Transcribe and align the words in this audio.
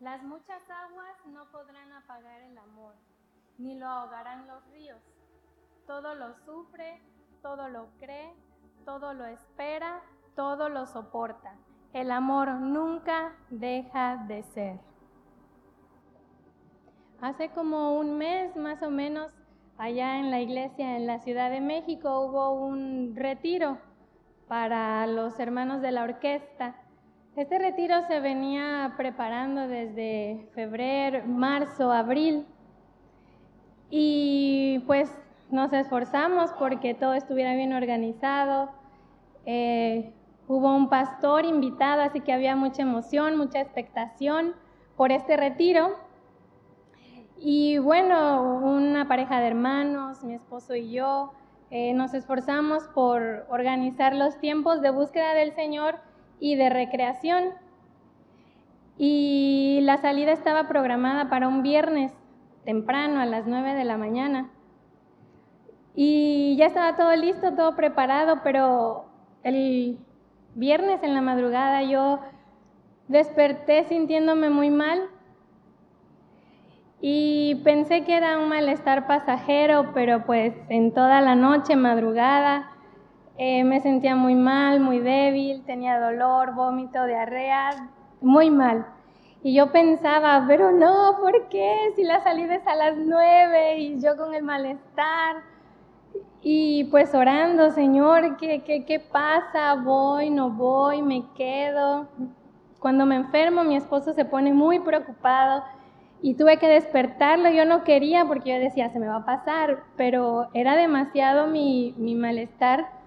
Las 0.00 0.22
muchas 0.22 0.62
aguas 0.70 1.26
no 1.26 1.44
podrán 1.50 1.92
apagar 1.92 2.40
el 2.42 2.56
amor, 2.56 2.94
ni 3.58 3.74
lo 3.74 3.88
ahogarán 3.88 4.46
los 4.46 4.64
ríos. 4.70 5.00
Todo 5.88 6.14
lo 6.14 6.34
sufre, 6.44 7.02
todo 7.42 7.68
lo 7.68 7.88
cree, 7.98 8.32
todo 8.84 9.12
lo 9.12 9.24
espera, 9.24 10.00
todo 10.36 10.68
lo 10.68 10.86
soporta. 10.86 11.56
El 11.92 12.12
amor 12.12 12.48
nunca 12.54 13.34
deja 13.50 14.18
de 14.28 14.44
ser. 14.44 14.78
Hace 17.20 17.50
como 17.50 17.98
un 17.98 18.18
mes 18.18 18.54
más 18.54 18.80
o 18.84 18.90
menos, 18.90 19.32
allá 19.78 20.20
en 20.20 20.30
la 20.30 20.40
iglesia 20.40 20.96
en 20.96 21.08
la 21.08 21.18
Ciudad 21.18 21.50
de 21.50 21.60
México 21.60 22.20
hubo 22.20 22.52
un 22.52 23.16
retiro 23.16 23.78
para 24.46 25.04
los 25.08 25.40
hermanos 25.40 25.82
de 25.82 25.90
la 25.90 26.04
orquesta. 26.04 26.76
Este 27.38 27.56
retiro 27.56 28.02
se 28.08 28.18
venía 28.18 28.94
preparando 28.96 29.68
desde 29.68 30.48
febrero, 30.56 31.24
marzo, 31.24 31.92
abril 31.92 32.44
y 33.90 34.82
pues 34.88 35.08
nos 35.48 35.72
esforzamos 35.72 36.50
porque 36.58 36.94
todo 36.94 37.14
estuviera 37.14 37.54
bien 37.54 37.72
organizado. 37.72 38.70
Eh, 39.46 40.12
hubo 40.48 40.74
un 40.74 40.88
pastor 40.88 41.44
invitado, 41.44 42.02
así 42.02 42.22
que 42.22 42.32
había 42.32 42.56
mucha 42.56 42.82
emoción, 42.82 43.36
mucha 43.36 43.60
expectación 43.60 44.54
por 44.96 45.12
este 45.12 45.36
retiro. 45.36 45.94
Y 47.36 47.78
bueno, 47.78 48.42
una 48.64 49.06
pareja 49.06 49.38
de 49.38 49.46
hermanos, 49.46 50.24
mi 50.24 50.34
esposo 50.34 50.74
y 50.74 50.90
yo, 50.90 51.34
eh, 51.70 51.94
nos 51.94 52.14
esforzamos 52.14 52.88
por 52.88 53.46
organizar 53.48 54.12
los 54.16 54.40
tiempos 54.40 54.82
de 54.82 54.90
búsqueda 54.90 55.34
del 55.34 55.54
Señor 55.54 56.07
y 56.40 56.56
de 56.56 56.70
recreación. 56.70 57.50
Y 58.96 59.80
la 59.82 59.98
salida 59.98 60.32
estaba 60.32 60.68
programada 60.68 61.30
para 61.30 61.48
un 61.48 61.62
viernes 61.62 62.12
temprano, 62.64 63.20
a 63.20 63.26
las 63.26 63.46
9 63.46 63.74
de 63.74 63.84
la 63.84 63.96
mañana. 63.96 64.50
Y 65.94 66.56
ya 66.56 66.66
estaba 66.66 66.96
todo 66.96 67.14
listo, 67.16 67.54
todo 67.54 67.74
preparado, 67.76 68.40
pero 68.42 69.06
el 69.42 69.98
viernes 70.54 71.02
en 71.02 71.14
la 71.14 71.20
madrugada 71.20 71.82
yo 71.82 72.20
desperté 73.08 73.84
sintiéndome 73.84 74.50
muy 74.50 74.70
mal 74.70 75.08
y 77.00 77.60
pensé 77.64 78.04
que 78.04 78.16
era 78.16 78.38
un 78.38 78.48
malestar 78.48 79.06
pasajero, 79.06 79.92
pero 79.94 80.24
pues 80.24 80.54
en 80.68 80.92
toda 80.92 81.20
la 81.20 81.34
noche, 81.34 81.76
madrugada, 81.76 82.70
eh, 83.38 83.62
me 83.62 83.80
sentía 83.80 84.16
muy 84.16 84.34
mal, 84.34 84.80
muy 84.80 84.98
débil, 84.98 85.62
tenía 85.64 86.00
dolor, 86.00 86.54
vómito, 86.54 87.06
diarrea, 87.06 87.70
muy 88.20 88.50
mal. 88.50 88.84
Y 89.44 89.54
yo 89.54 89.70
pensaba, 89.70 90.44
pero 90.48 90.72
no, 90.72 91.18
¿por 91.20 91.48
qué? 91.48 91.92
Si 91.94 92.02
la 92.02 92.20
salida 92.24 92.56
es 92.56 92.66
a 92.66 92.74
las 92.74 92.96
nueve 92.96 93.78
y 93.78 94.00
yo 94.00 94.16
con 94.16 94.34
el 94.34 94.42
malestar. 94.42 95.36
Y 96.42 96.84
pues 96.90 97.14
orando, 97.14 97.70
Señor, 97.70 98.36
¿qué, 98.38 98.64
qué, 98.64 98.84
qué 98.84 98.98
pasa? 98.98 99.74
¿Voy, 99.76 100.30
no 100.30 100.50
voy, 100.50 101.00
me 101.00 101.22
quedo? 101.36 102.08
Cuando 102.80 103.06
me 103.06 103.14
enfermo, 103.14 103.62
mi 103.62 103.76
esposo 103.76 104.14
se 104.14 104.24
pone 104.24 104.52
muy 104.52 104.80
preocupado 104.80 105.62
y 106.22 106.34
tuve 106.34 106.56
que 106.56 106.66
despertarlo. 106.66 107.50
Yo 107.50 107.64
no 107.64 107.84
quería 107.84 108.24
porque 108.24 108.50
yo 108.50 108.58
decía, 108.58 108.90
se 108.90 108.98
me 108.98 109.06
va 109.06 109.18
a 109.18 109.24
pasar, 109.24 109.84
pero 109.96 110.48
era 110.54 110.74
demasiado 110.74 111.46
mi, 111.46 111.94
mi 111.98 112.16
malestar 112.16 112.97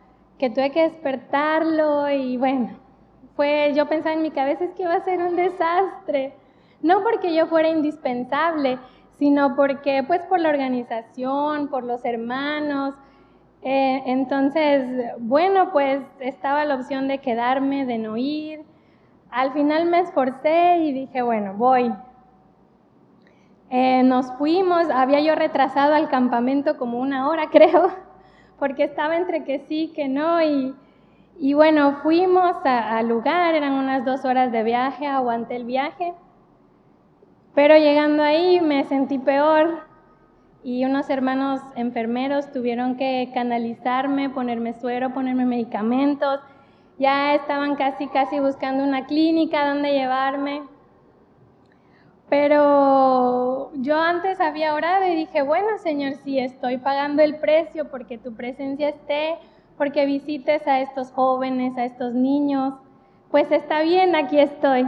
que 0.41 0.49
tuve 0.49 0.71
que 0.71 0.81
despertarlo 0.81 2.09
y 2.09 2.35
bueno, 2.35 2.71
fue, 3.35 3.73
yo 3.75 3.85
pensaba 3.85 4.15
en 4.15 4.23
mi 4.23 4.31
cabeza 4.31 4.63
es 4.63 4.71
que 4.71 4.81
iba 4.81 4.95
a 4.95 5.03
ser 5.03 5.21
un 5.21 5.35
desastre. 5.35 6.33
No 6.81 7.03
porque 7.03 7.35
yo 7.35 7.45
fuera 7.45 7.69
indispensable, 7.69 8.79
sino 9.19 9.55
porque 9.55 10.03
pues 10.07 10.23
por 10.23 10.39
la 10.39 10.49
organización, 10.49 11.67
por 11.67 11.83
los 11.83 12.03
hermanos. 12.05 12.95
Eh, 13.61 14.01
entonces, 14.07 14.83
bueno, 15.19 15.71
pues 15.71 16.01
estaba 16.19 16.65
la 16.65 16.73
opción 16.73 17.07
de 17.07 17.19
quedarme, 17.19 17.85
de 17.85 17.99
no 17.99 18.17
ir. 18.17 18.63
Al 19.29 19.53
final 19.53 19.85
me 19.85 19.99
esforcé 19.99 20.77
y 20.77 20.91
dije, 20.91 21.21
bueno, 21.21 21.53
voy, 21.53 21.93
eh, 23.69 24.01
nos 24.01 24.31
fuimos, 24.39 24.89
había 24.89 25.19
yo 25.19 25.35
retrasado 25.35 25.93
al 25.93 26.09
campamento 26.09 26.77
como 26.77 26.97
una 26.97 27.29
hora, 27.29 27.49
creo, 27.51 27.91
porque 28.61 28.83
estaba 28.83 29.17
entre 29.17 29.43
que 29.43 29.57
sí, 29.67 29.91
que 29.95 30.07
no, 30.07 30.39
y, 30.39 30.75
y 31.39 31.55
bueno, 31.55 31.97
fuimos 32.03 32.57
al 32.63 33.07
lugar, 33.07 33.55
eran 33.55 33.73
unas 33.73 34.05
dos 34.05 34.23
horas 34.23 34.51
de 34.51 34.61
viaje, 34.61 35.07
aguanté 35.07 35.55
el 35.55 35.65
viaje, 35.65 36.13
pero 37.55 37.75
llegando 37.75 38.21
ahí 38.21 38.61
me 38.61 38.83
sentí 38.83 39.17
peor 39.17 39.79
y 40.63 40.85
unos 40.85 41.09
hermanos 41.09 41.59
enfermeros 41.75 42.51
tuvieron 42.51 42.97
que 42.97 43.31
canalizarme, 43.33 44.29
ponerme 44.29 44.73
suero, 44.73 45.11
ponerme 45.11 45.45
medicamentos, 45.45 46.39
ya 46.99 47.33
estaban 47.33 47.75
casi, 47.75 48.09
casi 48.09 48.39
buscando 48.39 48.83
una 48.83 49.07
clínica 49.07 49.67
donde 49.67 49.91
llevarme. 49.91 50.61
Pero 52.31 53.73
yo 53.73 53.99
antes 53.99 54.39
había 54.39 54.73
orado 54.73 55.05
y 55.05 55.15
dije, 55.15 55.41
bueno 55.41 55.77
Señor, 55.79 56.13
si 56.23 56.39
estoy 56.39 56.77
pagando 56.77 57.21
el 57.21 57.35
precio 57.35 57.91
porque 57.91 58.17
tu 58.17 58.33
presencia 58.33 58.87
esté, 58.87 59.35
porque 59.77 60.05
visites 60.05 60.65
a 60.65 60.79
estos 60.79 61.11
jóvenes, 61.11 61.77
a 61.77 61.83
estos 61.83 62.13
niños, 62.13 62.75
pues 63.31 63.51
está 63.51 63.81
bien, 63.81 64.15
aquí 64.15 64.39
estoy. 64.39 64.87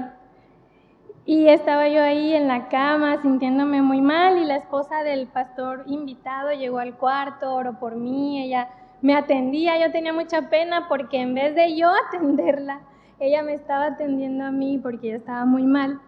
Y 1.26 1.50
estaba 1.50 1.90
yo 1.90 2.02
ahí 2.02 2.34
en 2.34 2.48
la 2.48 2.70
cama 2.70 3.22
sintiéndome 3.22 3.82
muy 3.82 4.00
mal 4.00 4.38
y 4.38 4.46
la 4.46 4.56
esposa 4.56 5.04
del 5.04 5.28
pastor 5.28 5.84
invitado 5.88 6.54
llegó 6.54 6.80
al 6.80 6.96
cuarto, 6.96 7.54
oró 7.54 7.78
por 7.78 7.98
mí, 7.98 8.42
ella 8.42 8.70
me 9.02 9.16
atendía, 9.16 9.86
yo 9.86 9.92
tenía 9.92 10.14
mucha 10.14 10.50
pena 10.50 10.88
porque 10.88 11.20
en 11.20 11.34
vez 11.34 11.56
de 11.56 11.76
yo 11.76 11.92
atenderla, 12.08 12.80
ella 13.20 13.44
me 13.44 13.54
estaba 13.54 13.88
atendiendo 13.88 14.46
a 14.46 14.52
mí 14.52 14.80
porque 14.82 15.10
yo 15.10 15.18
estaba 15.18 15.44
muy 15.44 15.64
mal. 15.64 16.00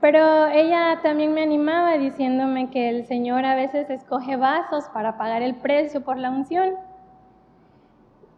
Pero 0.00 0.46
ella 0.48 1.00
también 1.02 1.32
me 1.32 1.42
animaba 1.42 1.96
diciéndome 1.96 2.70
que 2.70 2.90
el 2.90 3.06
Señor 3.06 3.44
a 3.44 3.54
veces 3.54 3.88
escoge 3.88 4.36
vasos 4.36 4.84
para 4.92 5.16
pagar 5.16 5.42
el 5.42 5.54
precio 5.54 6.02
por 6.02 6.18
la 6.18 6.30
unción. 6.30 6.74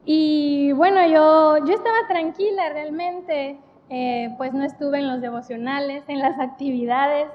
Y 0.05 0.73
bueno, 0.73 1.07
yo, 1.07 1.65
yo 1.67 1.75
estaba 1.75 2.07
tranquila 2.09 2.71
realmente, 2.71 3.59
eh, 3.91 4.35
pues 4.39 4.55
no 4.55 4.65
estuve 4.65 5.01
en 5.01 5.09
los 5.09 5.21
devocionales, 5.21 6.05
en 6.09 6.21
las 6.21 6.39
actividades, 6.39 7.29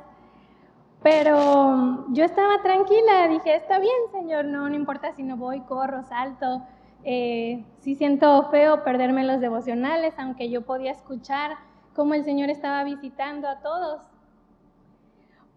pero 1.03 2.05
yo 2.13 2.23
estaba 2.23 2.61
tranquila, 2.63 3.27
dije, 3.27 3.55
está 3.55 3.77
bien, 3.77 3.93
Señor, 4.13 4.45
no, 4.45 4.69
no 4.69 4.75
importa 4.75 5.11
si 5.13 5.23
no 5.23 5.35
voy, 5.35 5.59
corro, 5.61 6.01
salto. 6.03 6.63
Eh, 7.03 7.65
sí 7.81 7.95
siento 7.95 8.49
feo 8.49 8.85
perderme 8.85 9.25
los 9.25 9.41
devocionales, 9.41 10.13
aunque 10.17 10.49
yo 10.49 10.61
podía 10.61 10.91
escuchar 10.91 11.57
cómo 11.93 12.13
el 12.13 12.23
Señor 12.23 12.49
estaba 12.49 12.85
visitando 12.85 13.49
a 13.49 13.59
todos. 13.59 14.12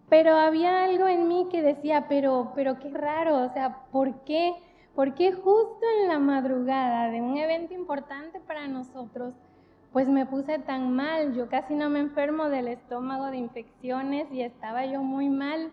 Pero 0.09 0.35
había 0.35 0.85
algo 0.85 1.07
en 1.07 1.27
mí 1.27 1.47
que 1.51 1.61
decía, 1.61 2.05
pero, 2.07 2.53
pero 2.55 2.79
qué 2.79 2.89
raro, 2.89 3.43
o 3.43 3.49
sea, 3.49 3.83
¿por 3.91 4.23
qué? 4.23 4.53
¿Por 4.95 5.13
qué 5.13 5.33
justo 5.33 5.85
en 6.01 6.07
la 6.07 6.17
madrugada 6.17 7.11
de 7.11 7.21
un 7.21 7.37
evento 7.37 7.73
importante 7.73 8.39
para 8.39 8.67
nosotros, 8.67 9.33
pues 9.91 10.07
me 10.07 10.25
puse 10.25 10.59
tan 10.59 10.95
mal? 10.95 11.33
Yo 11.35 11.49
casi 11.49 11.75
no 11.75 11.89
me 11.89 11.99
enfermo 11.99 12.49
del 12.49 12.69
estómago, 12.69 13.25
de 13.25 13.37
infecciones 13.37 14.31
y 14.31 14.41
estaba 14.41 14.85
yo 14.85 15.03
muy 15.03 15.29
mal. 15.29 15.71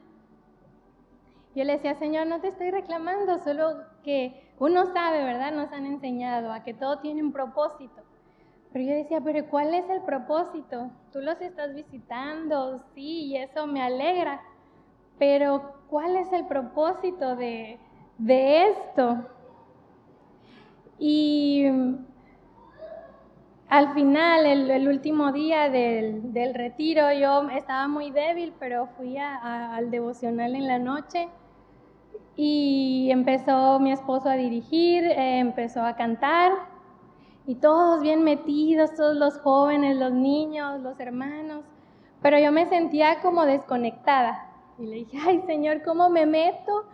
Yo 1.54 1.62
le 1.62 1.74
decía, 1.74 1.94
Señor, 1.94 2.26
no 2.26 2.40
te 2.40 2.48
estoy 2.48 2.72
reclamando, 2.72 3.38
solo 3.38 3.76
que 4.02 4.52
uno 4.58 4.92
sabe, 4.92 5.24
¿verdad? 5.24 5.52
Nos 5.52 5.72
han 5.72 5.86
enseñado 5.86 6.52
a 6.52 6.64
que 6.64 6.74
todo 6.74 6.98
tiene 6.98 7.22
un 7.22 7.32
propósito. 7.32 8.02
Pero 8.74 8.86
yo 8.86 8.94
decía, 8.96 9.20
pero 9.20 9.46
¿cuál 9.46 9.72
es 9.72 9.88
el 9.88 10.00
propósito? 10.00 10.90
Tú 11.12 11.20
los 11.20 11.40
estás 11.40 11.72
visitando, 11.76 12.82
sí, 12.92 13.26
y 13.26 13.36
eso 13.36 13.68
me 13.68 13.80
alegra. 13.80 14.40
Pero 15.16 15.74
¿cuál 15.88 16.16
es 16.16 16.32
el 16.32 16.44
propósito 16.48 17.36
de, 17.36 17.78
esto? 18.18 19.28
Y 20.98 21.66
al 23.68 23.94
final, 23.94 24.44
el, 24.44 24.88
último 24.88 25.30
día 25.30 25.70
del, 25.70 26.52
retiro, 26.52 27.12
yo 27.12 27.48
estaba 27.50 27.86
muy 27.86 28.10
débil, 28.10 28.52
pero 28.58 28.88
fui 28.96 29.16
al 29.18 29.88
devocional 29.92 30.56
en 30.56 30.66
la 30.66 30.80
noche 30.80 31.28
y 32.34 33.08
empezó 33.12 33.78
mi 33.78 33.92
esposo 33.92 34.28
a 34.28 34.34
dirigir, 34.34 35.04
eh, 35.04 35.38
empezó 35.38 35.84
a 35.84 35.94
cantar 35.94 36.73
y 37.46 37.56
todos 37.56 38.00
bien 38.00 38.24
metidos, 38.24 38.94
todos 38.94 39.16
los 39.16 39.38
jóvenes, 39.38 39.96
los 39.96 40.12
niños, 40.12 40.80
los 40.80 40.98
hermanos, 40.98 41.64
pero 42.22 42.38
yo 42.38 42.52
me 42.52 42.66
sentía 42.66 43.20
como 43.20 43.44
desconectada. 43.44 44.50
Y 44.78 44.86
le 44.86 44.96
dije, 44.96 45.18
ay 45.24 45.42
Señor, 45.46 45.82
¿cómo 45.82 46.08
me 46.08 46.26
meto 46.26 46.84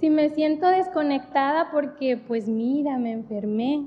si 0.00 0.10
me 0.10 0.30
siento 0.30 0.66
desconectada 0.68 1.70
porque 1.70 2.16
pues 2.16 2.48
mira, 2.48 2.96
me 2.98 3.12
enfermé? 3.12 3.86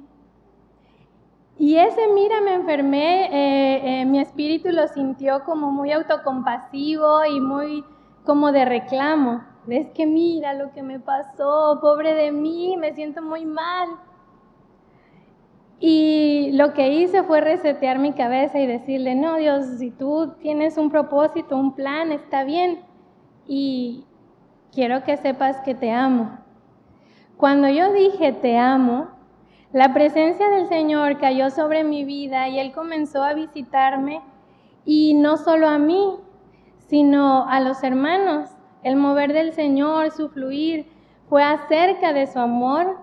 Y 1.58 1.78
ese, 1.78 2.08
mira, 2.08 2.42
me 2.42 2.56
enfermé, 2.56 3.26
eh, 3.26 4.02
eh, 4.02 4.06
mi 4.06 4.20
espíritu 4.20 4.70
lo 4.70 4.88
sintió 4.88 5.44
como 5.44 5.72
muy 5.72 5.92
autocompasivo 5.92 7.24
y 7.26 7.40
muy 7.40 7.84
como 8.26 8.52
de 8.52 8.66
reclamo. 8.66 9.44
Es 9.68 9.90
que 9.92 10.08
mira 10.08 10.56
lo 10.56 10.72
que 10.72 10.82
me 10.82 11.00
pasó, 11.00 11.78
pobre 11.80 12.16
de 12.16 12.32
mí, 12.32 12.76
me 12.78 12.94
siento 12.94 13.22
muy 13.22 13.46
mal. 13.46 13.90
Y 15.84 16.52
lo 16.54 16.74
que 16.74 16.94
hice 16.94 17.24
fue 17.24 17.42
resetear 17.42 17.98
mi 17.98 18.14
cabeza 18.14 18.60
y 18.60 18.68
decirle, 18.68 19.16
no, 19.16 19.38
Dios, 19.38 19.66
si 19.80 19.90
tú 19.90 20.36
tienes 20.40 20.78
un 20.78 20.92
propósito, 20.92 21.58
un 21.58 21.74
plan, 21.74 22.12
está 22.12 22.44
bien. 22.44 22.84
Y 23.48 24.06
quiero 24.72 25.04
que 25.04 25.18
sepas 25.18 25.58
que 25.62 25.74
te 25.74 25.92
amo. 25.92 26.38
Cuando 27.36 27.68
yo 27.68 27.92
dije 27.94 28.32
te 28.32 28.60
amo, 28.60 29.08
la 29.74 29.92
presencia 29.92 30.52
del 30.52 30.68
Señor 30.68 31.18
cayó 31.18 31.50
sobre 31.50 31.84
mi 31.84 32.06
vida 32.06 32.48
y 32.48 32.60
Él 32.60 32.74
comenzó 32.74 33.24
a 33.24 33.34
visitarme 33.34 34.22
y 34.86 35.16
no 35.16 35.38
solo 35.38 35.68
a 35.68 35.80
mí, 35.80 36.20
sino 36.90 37.48
a 37.48 37.60
los 37.60 37.82
hermanos. 37.82 38.52
El 38.84 38.98
mover 38.98 39.34
del 39.34 39.54
Señor, 39.54 40.12
su 40.12 40.30
fluir, 40.30 40.92
fue 41.28 41.42
acerca 41.44 42.14
de 42.14 42.28
su 42.28 42.38
amor 42.38 43.00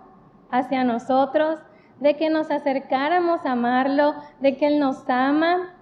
hacia 0.53 0.85
nosotros, 0.85 1.59
de 2.01 2.17
que 2.17 2.31
nos 2.31 2.51
acercáramos 2.51 3.45
a 3.45 3.53
amarlo, 3.53 4.15
de 4.41 4.57
que 4.57 4.67
Él 4.67 4.79
nos 4.79 5.09
ama. 5.09 5.75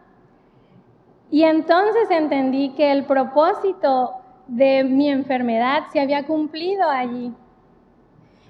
Y 1.30 1.42
entonces 1.42 2.10
entendí 2.10 2.70
que 2.70 2.92
el 2.92 3.04
propósito 3.04 4.12
de 4.46 4.84
mi 4.84 5.10
enfermedad 5.10 5.84
se 5.92 6.00
había 6.00 6.24
cumplido 6.24 6.88
allí. 6.88 7.32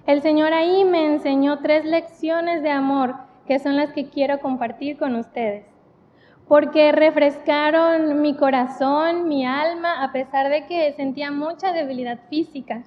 El 0.06 0.22
Señor 0.22 0.52
ahí 0.52 0.84
me 0.84 1.04
enseñó 1.06 1.58
tres 1.58 1.84
lecciones 1.84 2.62
de 2.62 2.70
amor 2.70 3.16
que 3.46 3.58
son 3.58 3.76
las 3.76 3.92
que 3.92 4.08
quiero 4.08 4.40
compartir 4.40 4.98
con 4.98 5.14
ustedes, 5.16 5.64
porque 6.48 6.92
refrescaron 6.92 8.20
mi 8.20 8.36
corazón, 8.36 9.28
mi 9.28 9.46
alma, 9.46 10.02
a 10.02 10.12
pesar 10.12 10.48
de 10.50 10.66
que 10.66 10.92
sentía 10.92 11.30
mucha 11.30 11.72
debilidad 11.72 12.18
física. 12.28 12.84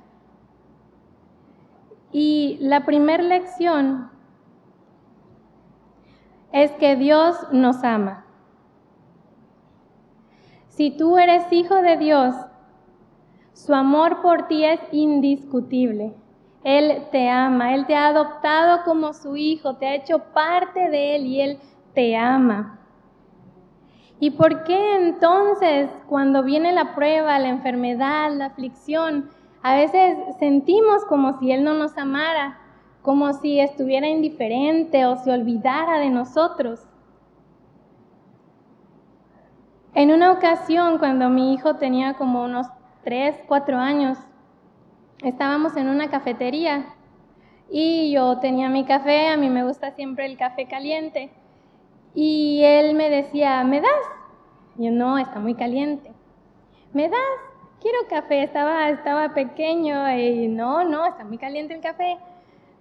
Y 2.11 2.57
la 2.61 2.85
primera 2.85 3.23
lección 3.23 4.09
es 6.51 6.71
que 6.71 6.95
Dios 6.95 7.35
nos 7.51 7.83
ama. 7.83 8.25
Si 10.67 10.91
tú 10.91 11.17
eres 11.17 11.51
hijo 11.51 11.75
de 11.81 11.97
Dios, 11.97 12.35
su 13.53 13.73
amor 13.73 14.21
por 14.21 14.47
ti 14.47 14.63
es 14.63 14.79
indiscutible. 14.91 16.13
Él 16.63 17.07
te 17.11 17.29
ama, 17.29 17.73
Él 17.73 17.85
te 17.85 17.95
ha 17.95 18.07
adoptado 18.07 18.83
como 18.83 19.13
su 19.13 19.35
hijo, 19.35 19.75
te 19.75 19.87
ha 19.87 19.95
hecho 19.95 20.19
parte 20.33 20.89
de 20.89 21.15
Él 21.15 21.25
y 21.25 21.41
Él 21.41 21.59
te 21.93 22.15
ama. 22.15 22.79
¿Y 24.21 24.31
por 24.31 24.63
qué 24.63 24.95
entonces 24.95 25.89
cuando 26.07 26.43
viene 26.43 26.73
la 26.73 26.93
prueba, 26.93 27.39
la 27.39 27.49
enfermedad, 27.49 28.31
la 28.33 28.47
aflicción, 28.47 29.29
a 29.61 29.75
veces 29.75 30.17
sentimos 30.39 31.05
como 31.05 31.39
si 31.39 31.51
Él 31.51 31.63
no 31.63 31.73
nos 31.73 31.97
amara, 31.97 32.58
como 33.01 33.33
si 33.33 33.59
estuviera 33.59 34.07
indiferente 34.07 35.05
o 35.05 35.15
se 35.15 35.31
olvidara 35.31 35.99
de 35.99 36.09
nosotros? 36.09 36.85
En 39.93 40.11
una 40.11 40.31
ocasión, 40.31 40.97
cuando 40.97 41.29
mi 41.29 41.53
hijo 41.53 41.75
tenía 41.75 42.13
como 42.13 42.43
unos 42.43 42.67
3, 43.03 43.43
4 43.47 43.77
años, 43.77 44.17
estábamos 45.23 45.75
en 45.75 45.89
una 45.89 46.09
cafetería 46.09 46.85
y 47.69 48.11
yo 48.11 48.39
tenía 48.39 48.69
mi 48.69 48.85
café, 48.85 49.27
a 49.27 49.37
mí 49.37 49.49
me 49.49 49.63
gusta 49.63 49.91
siempre 49.91 50.25
el 50.25 50.37
café 50.37 50.67
caliente, 50.67 51.31
y 52.13 52.61
él 52.63 52.95
me 52.95 53.09
decía, 53.09 53.63
¿me 53.63 53.81
das? 53.81 53.91
yo, 54.77 54.91
no, 54.91 55.17
está 55.17 55.39
muy 55.39 55.55
caliente. 55.55 56.11
¿Me 56.93 57.09
das? 57.09 57.19
Quiero 57.81 57.99
café, 58.09 58.43
estaba, 58.43 58.89
estaba 58.89 59.33
pequeño 59.33 60.09
y 60.17 60.47
no, 60.47 60.83
no, 60.83 61.05
está 61.05 61.23
muy 61.23 61.37
caliente 61.37 61.73
el 61.75 61.81
café. 61.81 62.17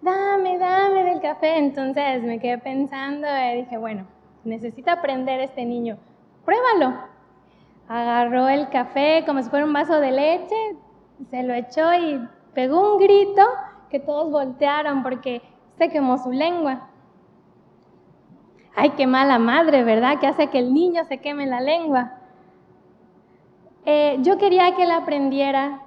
Dame, 0.00 0.58
dame 0.58 1.04
del 1.04 1.20
café. 1.20 1.58
Entonces 1.58 2.22
me 2.22 2.38
quedé 2.38 2.58
pensando 2.58 3.26
y 3.26 3.56
dije, 3.58 3.76
bueno, 3.78 4.06
necesita 4.44 4.92
aprender 4.92 5.40
este 5.40 5.64
niño, 5.64 5.98
pruébalo. 6.44 6.94
Agarró 7.88 8.48
el 8.48 8.68
café 8.68 9.24
como 9.26 9.42
si 9.42 9.48
fuera 9.48 9.64
un 9.64 9.72
vaso 9.72 9.98
de 9.98 10.10
leche, 10.10 10.76
se 11.30 11.42
lo 11.42 11.54
echó 11.54 11.94
y 11.94 12.20
pegó 12.54 12.94
un 12.94 13.00
grito 13.00 13.42
que 13.90 13.98
todos 13.98 14.30
voltearon 14.30 15.02
porque 15.02 15.42
se 15.78 15.88
quemó 15.88 16.18
su 16.18 16.30
lengua. 16.30 16.88
Ay, 18.76 18.90
qué 18.90 19.06
mala 19.06 19.38
madre, 19.38 19.82
¿verdad? 19.82 20.20
Que 20.20 20.26
hace 20.26 20.48
que 20.48 20.58
el 20.58 20.72
niño 20.72 21.04
se 21.04 21.18
queme 21.18 21.46
la 21.46 21.60
lengua. 21.60 22.12
Eh, 23.86 24.18
yo 24.20 24.38
quería 24.38 24.74
que 24.76 24.84
él 24.84 24.90
aprendiera 24.90 25.82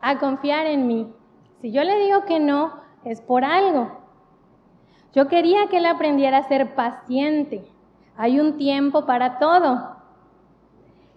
a 0.00 0.18
confiar 0.18 0.66
en 0.66 0.86
mí. 0.86 1.12
Si 1.60 1.72
yo 1.72 1.82
le 1.82 1.96
digo 2.04 2.24
que 2.24 2.38
no, 2.38 2.85
es 3.06 3.20
por 3.20 3.44
algo. 3.44 3.90
Yo 5.14 5.28
quería 5.28 5.68
que 5.68 5.78
él 5.78 5.86
aprendiera 5.86 6.38
a 6.38 6.48
ser 6.48 6.74
paciente. 6.74 7.64
Hay 8.16 8.40
un 8.40 8.58
tiempo 8.58 9.06
para 9.06 9.38
todo. 9.38 9.96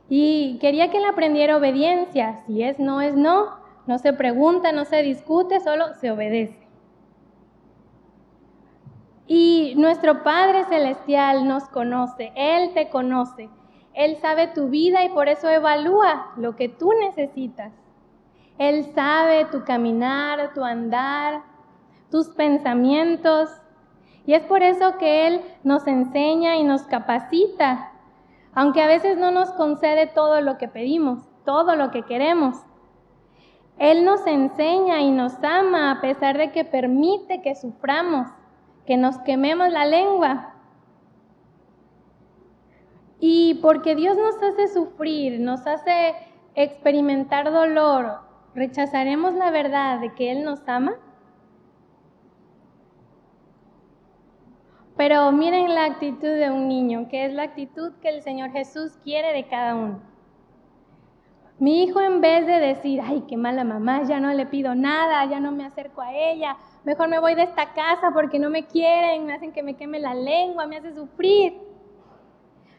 Y 0.08 0.58
quería 0.60 0.90
que 0.90 0.98
él 0.98 1.06
aprendiera 1.06 1.58
obediencia. 1.58 2.38
Si 2.46 2.64
es 2.64 2.80
no, 2.80 3.02
es 3.02 3.16
no. 3.16 3.60
No 3.88 3.98
se 3.98 4.14
pregunta, 4.14 4.72
no 4.72 4.86
se 4.86 5.02
discute, 5.02 5.60
solo 5.60 5.96
se 5.96 6.12
obedece. 6.12 6.68
Y 9.26 9.74
nuestro 9.78 10.24
Padre 10.24 10.64
Celestial 10.66 11.48
nos 11.48 11.68
conoce, 11.70 12.32
Él 12.36 12.74
te 12.74 12.90
conoce, 12.90 13.50
Él 13.94 14.18
sabe 14.22 14.48
tu 14.48 14.70
vida 14.70 15.04
y 15.04 15.10
por 15.10 15.28
eso 15.28 15.48
evalúa 15.50 16.34
lo 16.38 16.56
que 16.56 16.68
tú 16.70 16.92
necesitas. 17.00 17.72
Él 18.58 18.92
sabe 18.96 19.46
tu 19.46 19.64
caminar, 19.64 20.54
tu 20.54 20.64
andar, 20.64 21.44
tus 22.12 22.30
pensamientos. 22.30 23.50
Y 24.26 24.34
es 24.34 24.44
por 24.44 24.64
eso 24.64 24.98
que 24.98 25.28
Él 25.28 25.42
nos 25.64 25.88
enseña 25.88 26.58
y 26.58 26.64
nos 26.64 26.84
capacita, 26.84 27.92
aunque 28.54 28.82
a 28.82 28.88
veces 28.88 29.18
no 29.18 29.32
nos 29.32 29.52
concede 29.52 30.08
todo 30.08 30.42
lo 30.42 30.58
que 30.58 30.68
pedimos, 30.68 31.20
todo 31.46 31.76
lo 31.76 31.92
que 31.92 32.04
queremos. 32.04 32.58
Él 33.78 34.04
nos 34.04 34.28
enseña 34.28 35.02
y 35.02 35.12
nos 35.12 35.42
ama 35.42 35.92
a 35.92 36.02
pesar 36.02 36.38
de 36.38 36.52
que 36.52 36.66
permite 36.66 37.42
que 37.42 37.56
suframos, 37.56 38.28
que 38.86 38.98
nos 38.98 39.18
quememos 39.20 39.72
la 39.72 39.86
lengua. 39.86 40.54
Y 43.20 43.56
porque 43.62 43.96
Dios 43.96 44.18
nos 44.18 44.36
hace 44.44 44.68
sufrir, 44.68 45.40
nos 45.40 45.66
hace 45.66 46.14
experimentar 46.56 47.52
dolor, 47.52 48.20
¿rechazaremos 48.54 49.34
la 49.34 49.50
verdad 49.52 50.00
de 50.00 50.14
que 50.14 50.32
Él 50.32 50.44
nos 50.44 50.68
ama? 50.68 50.94
Pero 55.00 55.32
miren 55.32 55.74
la 55.74 55.86
actitud 55.86 56.28
de 56.28 56.52
un 56.52 56.68
niño, 56.68 57.08
que 57.08 57.24
es 57.24 57.34
la 57.34 57.44
actitud 57.44 57.94
que 58.02 58.10
el 58.10 58.22
Señor 58.22 58.52
Jesús 58.52 59.00
quiere 59.02 59.32
de 59.32 59.48
cada 59.48 59.74
uno. 59.74 60.02
Mi 61.58 61.84
hijo 61.84 62.02
en 62.02 62.20
vez 62.20 62.46
de 62.46 62.60
decir, 62.60 63.00
ay, 63.02 63.24
qué 63.26 63.38
mala 63.38 63.64
mamá, 63.64 64.04
ya 64.04 64.20
no 64.20 64.30
le 64.34 64.46
pido 64.46 64.76
nada, 64.76 65.24
ya 65.24 65.40
no 65.40 65.54
me 65.54 65.66
acerco 65.66 66.02
a 66.02 66.14
ella, 66.14 66.58
mejor 66.84 67.08
me 67.08 67.18
voy 67.18 67.34
de 67.36 67.44
esta 67.44 67.74
casa 67.74 68.12
porque 68.14 68.40
no 68.40 68.50
me 68.50 68.68
quieren, 68.68 69.26
me 69.26 69.32
hacen 69.36 69.54
que 69.54 69.64
me 69.64 69.78
queme 69.78 70.02
la 70.02 70.14
lengua, 70.14 70.68
me 70.68 70.76
hace 70.76 70.94
sufrir. 70.94 71.58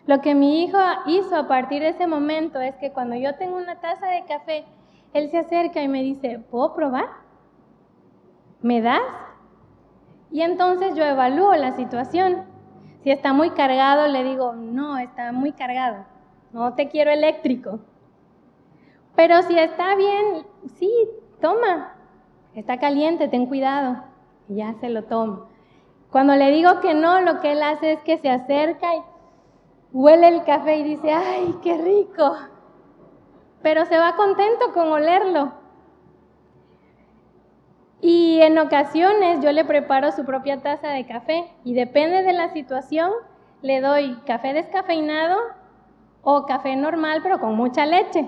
Lo 0.05 0.21
que 0.21 0.35
mi 0.35 0.63
hijo 0.63 0.79
hizo 1.07 1.35
a 1.35 1.49
partir 1.49 1.81
de 1.81 1.89
ese 1.89 2.07
momento 2.07 2.61
es 2.61 2.75
que 2.77 2.93
cuando 2.93 3.17
yo 3.17 3.35
tengo 3.37 3.57
una 3.57 3.81
taza 3.81 4.09
de 4.09 4.27
café, 4.27 4.67
él 5.15 5.31
se 5.31 5.39
acerca 5.39 5.81
y 5.81 5.89
me 5.89 6.03
dice, 6.03 6.39
¿puedo 6.51 6.75
probar? 6.75 7.09
¿Me 8.61 8.83
das? 8.83 9.30
Y 10.31 10.43
entonces 10.43 10.95
yo 10.95 11.05
evalúo 11.05 11.55
la 11.55 11.73
situación. 11.73 12.45
Si 13.03 13.11
está 13.11 13.33
muy 13.33 13.51
cargado, 13.51 14.07
le 14.09 14.23
digo, 14.25 14.53
no, 14.53 14.99
está 14.99 15.33
muy 15.33 15.53
cargado, 15.53 16.05
no 16.53 16.75
te 16.75 16.89
quiero 16.89 17.11
eléctrico. 17.11 17.81
Pero 19.17 19.43
si 19.43 19.59
está 19.59 19.95
bien, 19.97 20.47
sí, 20.77 20.91
toma. 21.41 21.95
Está 22.55 22.79
caliente, 22.79 23.29
ten 23.29 23.47
cuidado. 23.47 24.03
Y 24.49 24.57
ya 24.57 24.75
se 24.75 24.89
lo 24.89 25.05
toma. 25.05 25.47
Cuando 26.11 26.35
le 26.35 26.51
digo 26.51 26.81
que 26.81 26.95
no, 26.95 27.21
lo 27.21 27.41
que 27.41 27.53
él 27.53 27.63
hace 27.63 27.93
es 27.93 28.03
que 28.03 28.19
se 28.19 28.31
acerca 28.31 28.97
y 28.97 29.03
huele 29.93 30.29
el 30.29 30.45
café 30.45 30.77
y 30.77 30.83
dice, 30.83 31.13
ay, 31.13 31.55
qué 31.63 31.79
rico. 31.79 32.35
Pero 33.63 33.85
se 33.87 33.99
va 33.99 34.17
contento 34.17 34.73
con 34.73 34.93
olerlo. 34.93 35.60
Y 38.01 38.41
en 38.41 38.59
ocasiones 38.59 39.41
yo 39.43 39.53
le 39.53 39.65
preparo 39.65 40.11
su 40.13 40.25
propia 40.25 40.63
taza 40.63 40.89
de 40.89 41.07
café 41.07 41.53
y 41.65 41.75
depende 41.75 42.23
de 42.23 42.33
la 42.33 42.53
situación, 42.53 43.11
le 43.61 43.81
doy 43.81 44.17
café 44.25 44.55
descafeinado 44.55 45.39
o 46.23 46.47
café 46.47 46.77
normal 46.77 47.21
pero 47.23 47.41
con 47.41 47.57
mucha 47.57 47.85
leche. 47.85 48.27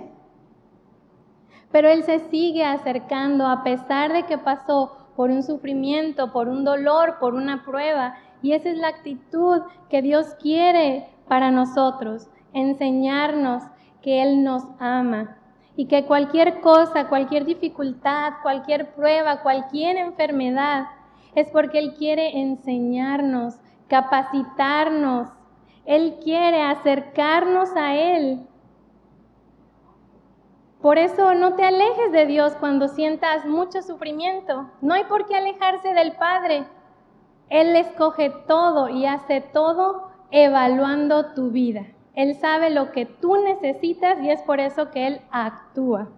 Pero 1.70 1.88
Él 1.88 2.02
se 2.04 2.18
sigue 2.28 2.64
acercando 2.64 3.46
a 3.46 3.64
pesar 3.64 4.12
de 4.12 4.24
que 4.24 4.36
pasó 4.36 4.98
por 5.16 5.30
un 5.30 5.42
sufrimiento, 5.42 6.32
por 6.32 6.48
un 6.48 6.64
dolor, 6.64 7.18
por 7.18 7.34
una 7.34 7.64
prueba. 7.64 8.16
Y 8.42 8.52
esa 8.52 8.68
es 8.68 8.76
la 8.76 8.88
actitud 8.88 9.62
que 9.88 10.02
Dios 10.02 10.34
quiere 10.40 11.08
para 11.28 11.50
nosotros, 11.50 12.28
enseñarnos 12.52 13.62
que 14.02 14.22
Él 14.22 14.44
nos 14.44 14.64
ama 14.78 15.38
y 15.76 15.86
que 15.86 16.04
cualquier 16.04 16.60
cosa, 16.60 17.08
cualquier 17.08 17.44
dificultad, 17.44 18.34
cualquier 18.42 18.92
prueba, 18.94 19.42
cualquier 19.42 19.96
enfermedad, 19.96 20.86
es 21.34 21.48
porque 21.48 21.78
Él 21.78 21.94
quiere 21.94 22.40
enseñarnos, 22.40 23.54
capacitarnos. 23.88 25.28
Él 25.84 26.18
quiere 26.22 26.62
acercarnos 26.62 27.74
a 27.74 27.94
Él. 27.94 28.46
Por 30.80 30.98
eso 30.98 31.34
no 31.34 31.54
te 31.54 31.64
alejes 31.64 32.12
de 32.12 32.26
Dios 32.26 32.54
cuando 32.58 32.88
sientas 32.88 33.46
mucho 33.46 33.82
sufrimiento. 33.82 34.70
No 34.80 34.94
hay 34.94 35.04
por 35.04 35.26
qué 35.26 35.36
alejarse 35.36 35.94
del 35.94 36.12
Padre. 36.16 36.66
Él 37.48 37.76
escoge 37.76 38.30
todo 38.46 38.88
y 38.88 39.06
hace 39.06 39.40
todo 39.40 40.10
evaluando 40.30 41.34
tu 41.34 41.50
vida. 41.50 41.86
Él 42.14 42.34
sabe 42.34 42.70
lo 42.70 42.92
que 42.92 43.06
tú 43.06 43.36
necesitas 43.36 44.20
y 44.20 44.30
es 44.30 44.42
por 44.42 44.60
eso 44.60 44.90
que 44.90 45.06
Él 45.06 45.20
actúa. 45.30 46.08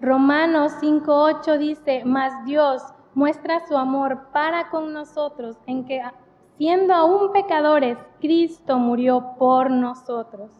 Romanos 0.00 0.72
5.8 0.80 1.58
dice, 1.58 2.02
mas 2.04 2.44
Dios 2.44 2.82
muestra 3.14 3.66
su 3.66 3.76
amor 3.76 4.28
para 4.32 4.68
con 4.68 4.92
nosotros 4.92 5.56
en 5.66 5.84
que 5.86 6.02
siendo 6.58 6.94
aún 6.94 7.32
pecadores, 7.32 7.98
Cristo 8.20 8.78
murió 8.78 9.34
por 9.38 9.70
nosotros. 9.70 10.50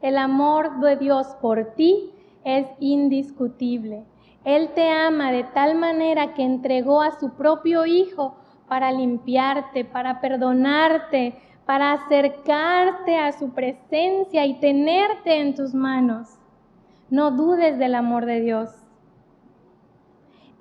El 0.00 0.18
amor 0.18 0.80
de 0.80 0.96
Dios 0.96 1.26
por 1.40 1.74
ti 1.74 2.12
es 2.44 2.66
indiscutible. 2.80 4.04
Él 4.44 4.70
te 4.74 4.88
ama 4.90 5.32
de 5.32 5.44
tal 5.44 5.74
manera 5.74 6.34
que 6.34 6.42
entregó 6.42 7.02
a 7.02 7.18
su 7.18 7.30
propio 7.30 7.84
Hijo 7.84 8.36
para 8.68 8.92
limpiarte, 8.92 9.84
para 9.84 10.20
perdonarte, 10.20 11.38
para 11.66 11.92
acercarte 11.92 13.18
a 13.18 13.32
su 13.32 13.50
presencia 13.50 14.46
y 14.46 14.54
tenerte 14.60 15.40
en 15.40 15.54
tus 15.54 15.74
manos. 15.74 16.38
No 17.10 17.32
dudes 17.32 17.78
del 17.78 17.96
amor 17.96 18.24
de 18.24 18.40
Dios. 18.40 18.70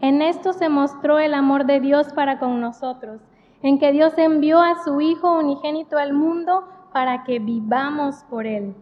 En 0.01 0.21
esto 0.21 0.51
se 0.51 0.67
mostró 0.67 1.19
el 1.19 1.33
amor 1.33 1.65
de 1.65 1.79
Dios 1.79 2.11
para 2.13 2.39
con 2.39 2.59
nosotros, 2.59 3.21
en 3.61 3.79
que 3.79 3.91
Dios 3.91 4.17
envió 4.17 4.59
a 4.59 4.83
su 4.83 4.99
Hijo 4.99 5.39
unigénito 5.39 5.97
al 5.97 6.13
mundo 6.13 6.67
para 6.91 7.23
que 7.23 7.39
vivamos 7.39 8.23
por 8.29 8.45
Él. 8.45 8.75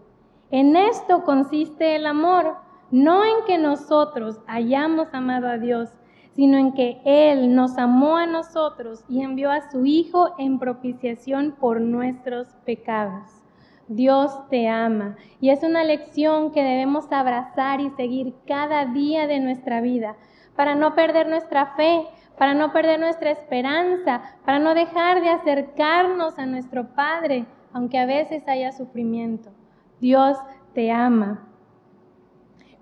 En 0.50 0.76
esto 0.76 1.24
consiste 1.24 1.96
el 1.96 2.06
amor, 2.06 2.56
no 2.90 3.24
en 3.24 3.46
que 3.46 3.58
nosotros 3.58 4.40
hayamos 4.48 5.14
amado 5.14 5.48
a 5.48 5.58
Dios, 5.58 5.90
sino 6.36 6.58
en 6.58 6.74
que 6.74 7.02
Él 7.06 7.56
nos 7.56 7.78
amó 7.78 8.18
a 8.18 8.26
nosotros 8.26 9.04
y 9.08 9.22
envió 9.22 9.52
a 9.52 9.70
su 9.72 9.86
Hijo 9.86 10.34
en 10.38 10.60
propiciación 10.60 11.56
por 11.60 11.80
nuestros 11.80 12.48
pecados. 12.66 13.44
Dios 13.88 14.32
te 14.50 14.68
ama 14.68 15.18
y 15.42 15.50
es 15.50 15.62
una 15.64 15.84
lección 15.84 16.52
que 16.52 16.64
debemos 16.64 17.12
abrazar 17.12 17.82
y 17.82 17.90
seguir 17.92 18.34
cada 18.48 18.86
día 18.86 19.28
de 19.28 19.40
nuestra 19.40 19.82
vida 19.82 20.16
para 20.56 20.74
no 20.74 20.96
perder 20.96 21.28
nuestra 21.28 21.76
fe, 21.76 22.08
para 22.38 22.54
no 22.54 22.72
perder 22.72 23.00
nuestra 23.00 23.32
esperanza, 23.32 24.22
para 24.46 24.60
no 24.60 24.74
dejar 24.74 25.22
de 25.22 25.30
acercarnos 25.30 26.40
a 26.40 26.46
nuestro 26.46 26.96
Padre, 26.96 27.46
aunque 27.74 28.00
a 28.00 28.06
veces 28.06 28.48
haya 28.48 28.72
sufrimiento. 28.72 29.52
Dios 30.00 30.38
te 30.74 30.92
ama. 30.92 31.53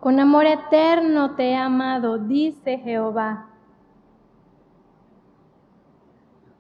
Con 0.02 0.20
amor 0.20 0.48
eterno 0.48 1.36
te 1.36 1.52
he 1.52 1.56
amado, 1.56 2.18
dice 2.18 2.80
Jehová. 2.80 3.52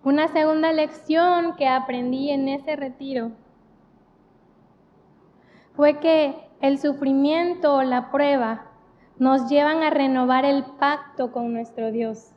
Una 0.03 0.27
segunda 0.27 0.71
lección 0.71 1.55
que 1.55 1.67
aprendí 1.67 2.29
en 2.29 2.47
ese 2.47 2.75
retiro 2.75 3.31
fue 5.75 5.97
que 5.99 6.35
el 6.61 6.77
sufrimiento 6.77 7.77
o 7.77 7.81
la 7.81 8.11
prueba 8.11 8.67
nos 9.17 9.49
llevan 9.49 9.81
a 9.81 9.89
renovar 9.89 10.45
el 10.45 10.63
pacto 10.63 11.31
con 11.31 11.51
nuestro 11.51 11.91
Dios. 11.91 12.35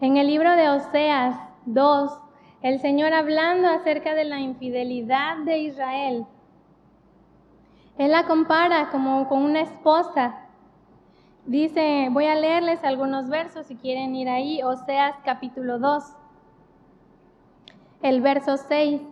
En 0.00 0.16
el 0.16 0.26
libro 0.26 0.56
de 0.56 0.70
Oseas 0.70 1.38
2, 1.66 2.20
el 2.62 2.80
Señor 2.80 3.12
hablando 3.12 3.68
acerca 3.68 4.16
de 4.16 4.24
la 4.24 4.40
infidelidad 4.40 5.36
de 5.44 5.58
Israel, 5.58 6.26
él 7.98 8.12
la 8.12 8.26
compara 8.26 8.90
como 8.90 9.28
con 9.28 9.42
una 9.42 9.60
esposa. 9.60 10.36
Dice, 11.46 12.08
voy 12.10 12.26
a 12.26 12.34
leerles 12.34 12.84
algunos 12.84 13.28
versos 13.28 13.66
si 13.66 13.76
quieren 13.76 14.14
ir 14.14 14.28
ahí, 14.28 14.62
Oseas 14.62 15.16
capítulo 15.24 15.78
2, 15.78 16.04
el 18.02 18.20
verso 18.20 18.56
6. 18.56 19.02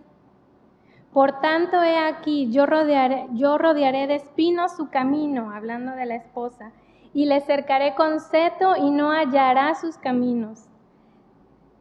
Por 1.13 1.41
tanto, 1.41 1.81
he 1.81 1.97
aquí, 1.97 2.51
yo 2.51 2.65
rodearé, 2.65 3.27
yo 3.33 3.57
rodearé 3.57 4.05
de 4.07 4.15
espinos 4.15 4.75
su 4.75 4.89
camino, 4.89 5.51
hablando 5.51 5.93
de 5.93 6.05
la 6.05 6.15
esposa, 6.15 6.71
y 7.13 7.25
le 7.25 7.41
cercaré 7.41 7.95
con 7.95 8.19
seto 8.19 8.75
y 8.75 8.91
no 8.91 9.11
hallará 9.11 9.73
sus 9.73 9.97
caminos. 9.97 10.69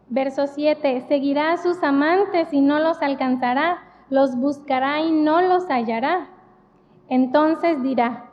Verso 0.09 0.47
7, 0.47 1.05
seguirá 1.07 1.53
a 1.53 1.59
sus 1.59 1.83
amantes 1.83 2.53
y 2.53 2.63
no 2.63 2.79
los 2.79 3.03
alcanzará, 3.03 3.83
los 4.09 4.35
buscará 4.37 5.03
y 5.03 5.13
no 5.13 5.43
los 5.43 5.69
hallará. 5.69 6.31
Entonces 7.09 7.83
dirá, 7.83 8.31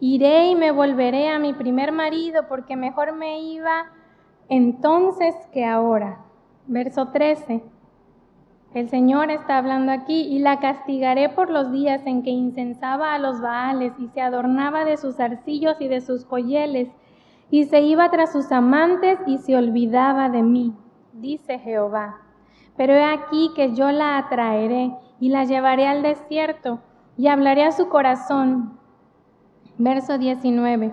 iré 0.00 0.48
y 0.48 0.56
me 0.56 0.72
volveré 0.72 1.28
a 1.28 1.38
mi 1.38 1.52
primer 1.52 1.92
marido 1.92 2.48
porque 2.48 2.76
mejor 2.76 3.14
me 3.14 3.40
iba 3.40 3.86
entonces 4.48 5.34
que 5.52 5.64
ahora. 5.64 6.18
Verso 6.66 7.08
13. 7.08 7.62
El 8.74 8.88
Señor 8.88 9.30
está 9.30 9.58
hablando 9.58 9.92
aquí, 9.92 10.22
y 10.22 10.38
la 10.38 10.58
castigaré 10.58 11.28
por 11.28 11.50
los 11.50 11.70
días 11.72 12.00
en 12.06 12.22
que 12.22 12.30
incensaba 12.30 13.12
a 13.12 13.18
los 13.18 13.40
Baales 13.40 13.92
y 13.98 14.08
se 14.08 14.22
adornaba 14.22 14.84
de 14.84 14.96
sus 14.96 15.20
arcillos 15.20 15.76
y 15.78 15.88
de 15.88 16.00
sus 16.00 16.24
joyeles, 16.24 16.88
y 17.50 17.64
se 17.64 17.80
iba 17.80 18.10
tras 18.10 18.32
sus 18.32 18.50
amantes 18.50 19.18
y 19.26 19.38
se 19.38 19.56
olvidaba 19.56 20.30
de 20.30 20.42
mí, 20.42 20.74
dice 21.12 21.58
Jehová. 21.58 22.16
Pero 22.76 22.94
he 22.94 23.04
aquí 23.04 23.50
que 23.54 23.74
yo 23.74 23.92
la 23.92 24.16
atraeré 24.16 24.96
y 25.20 25.28
la 25.28 25.44
llevaré 25.44 25.86
al 25.86 26.02
desierto 26.02 26.80
y 27.16 27.28
hablaré 27.28 27.64
a 27.64 27.72
su 27.72 27.88
corazón. 27.88 28.78
Verso 29.78 30.18
19. 30.18 30.92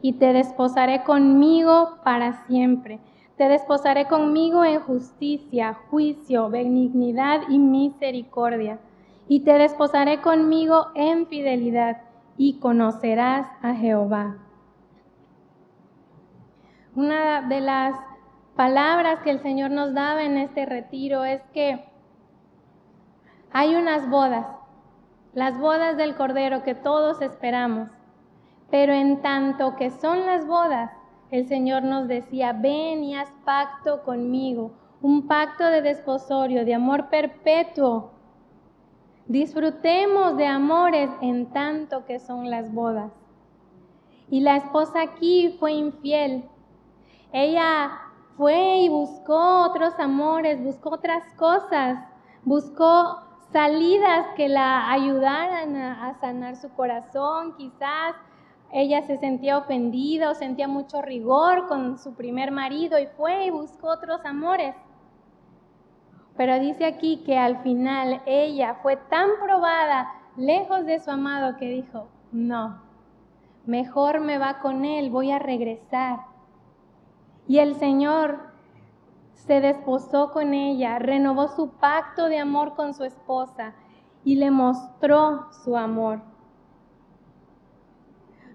Y 0.00 0.14
te 0.14 0.32
desposaré 0.32 1.02
conmigo 1.04 1.98
para 2.04 2.46
siempre. 2.46 3.00
Te 3.36 3.48
desposaré 3.48 4.06
conmigo 4.06 4.64
en 4.64 4.80
justicia, 4.80 5.74
juicio, 5.90 6.50
benignidad 6.50 7.42
y 7.48 7.58
misericordia. 7.58 8.78
Y 9.28 9.40
te 9.40 9.52
desposaré 9.58 10.20
conmigo 10.20 10.88
en 10.94 11.26
fidelidad 11.26 12.02
y 12.36 12.58
conocerás 12.58 13.46
a 13.62 13.74
Jehová. 13.74 14.38
Una 16.94 17.42
de 17.42 17.60
las 17.60 17.94
palabras 18.56 19.20
que 19.20 19.30
el 19.30 19.40
Señor 19.40 19.70
nos 19.70 19.94
daba 19.94 20.24
en 20.24 20.36
este 20.38 20.66
retiro 20.66 21.24
es 21.24 21.42
que 21.52 21.84
hay 23.52 23.74
unas 23.74 24.08
bodas 24.10 24.57
las 25.34 25.58
bodas 25.58 25.96
del 25.96 26.16
Cordero 26.16 26.62
que 26.62 26.74
todos 26.74 27.20
esperamos. 27.20 27.88
Pero 28.70 28.92
en 28.92 29.22
tanto 29.22 29.76
que 29.76 29.90
son 29.90 30.26
las 30.26 30.46
bodas, 30.46 30.90
el 31.30 31.46
Señor 31.46 31.82
nos 31.82 32.08
decía, 32.08 32.52
ven 32.52 33.04
y 33.04 33.14
haz 33.16 33.30
pacto 33.44 34.02
conmigo, 34.02 34.72
un 35.00 35.26
pacto 35.26 35.64
de 35.64 35.82
desposorio, 35.82 36.64
de 36.64 36.74
amor 36.74 37.08
perpetuo. 37.08 38.12
Disfrutemos 39.26 40.36
de 40.36 40.46
amores 40.46 41.10
en 41.20 41.46
tanto 41.52 42.04
que 42.06 42.18
son 42.18 42.50
las 42.50 42.72
bodas. 42.72 43.12
Y 44.30 44.40
la 44.40 44.56
esposa 44.56 45.02
aquí 45.02 45.56
fue 45.58 45.72
infiel. 45.72 46.44
Ella 47.32 47.90
fue 48.36 48.78
y 48.78 48.88
buscó 48.88 49.66
otros 49.66 49.98
amores, 49.98 50.62
buscó 50.62 50.90
otras 50.90 51.22
cosas, 51.34 51.98
buscó 52.44 53.27
salidas 53.52 54.26
que 54.36 54.48
la 54.48 54.90
ayudaran 54.90 55.76
a, 55.76 56.14
sanar 56.20 56.56
su 56.56 56.68
corazón, 56.70 57.54
quizás 57.56 58.14
ella 58.70 59.02
se 59.02 59.18
sentía 59.18 59.58
ofendida 59.58 60.30
o 60.30 60.34
sentía 60.34 60.68
mucho 60.68 61.00
rigor 61.00 61.66
con 61.68 61.98
su 61.98 62.14
primer 62.14 62.50
marido 62.50 62.98
y 62.98 63.06
fue 63.06 63.46
y 63.46 63.50
buscó 63.50 63.88
otros 63.88 64.20
amores. 64.24 64.74
Pero 66.36 66.60
dice 66.60 66.84
aquí 66.84 67.22
que 67.24 67.38
al 67.38 67.62
final 67.62 68.22
ella 68.26 68.76
fue 68.82 68.96
tan 68.96 69.30
probada 69.42 70.12
lejos 70.36 70.84
de 70.84 71.00
su 71.00 71.10
amado 71.10 71.56
que 71.56 71.68
dijo, 71.68 72.08
no, 72.30 72.80
mejor 73.64 74.20
me 74.20 74.38
va 74.38 74.60
con 74.60 74.84
él, 74.84 75.10
voy 75.10 75.32
a 75.32 75.38
regresar. 75.38 76.20
Y 77.48 77.58
el 77.58 77.76
Señor 77.76 78.47
se 79.46 79.60
desposó 79.60 80.32
con 80.32 80.52
ella, 80.52 80.98
renovó 80.98 81.48
su 81.48 81.70
pacto 81.70 82.28
de 82.28 82.38
amor 82.38 82.74
con 82.74 82.94
su 82.94 83.04
esposa 83.04 83.74
y 84.24 84.36
le 84.36 84.50
mostró 84.50 85.46
su 85.64 85.76
amor. 85.76 86.20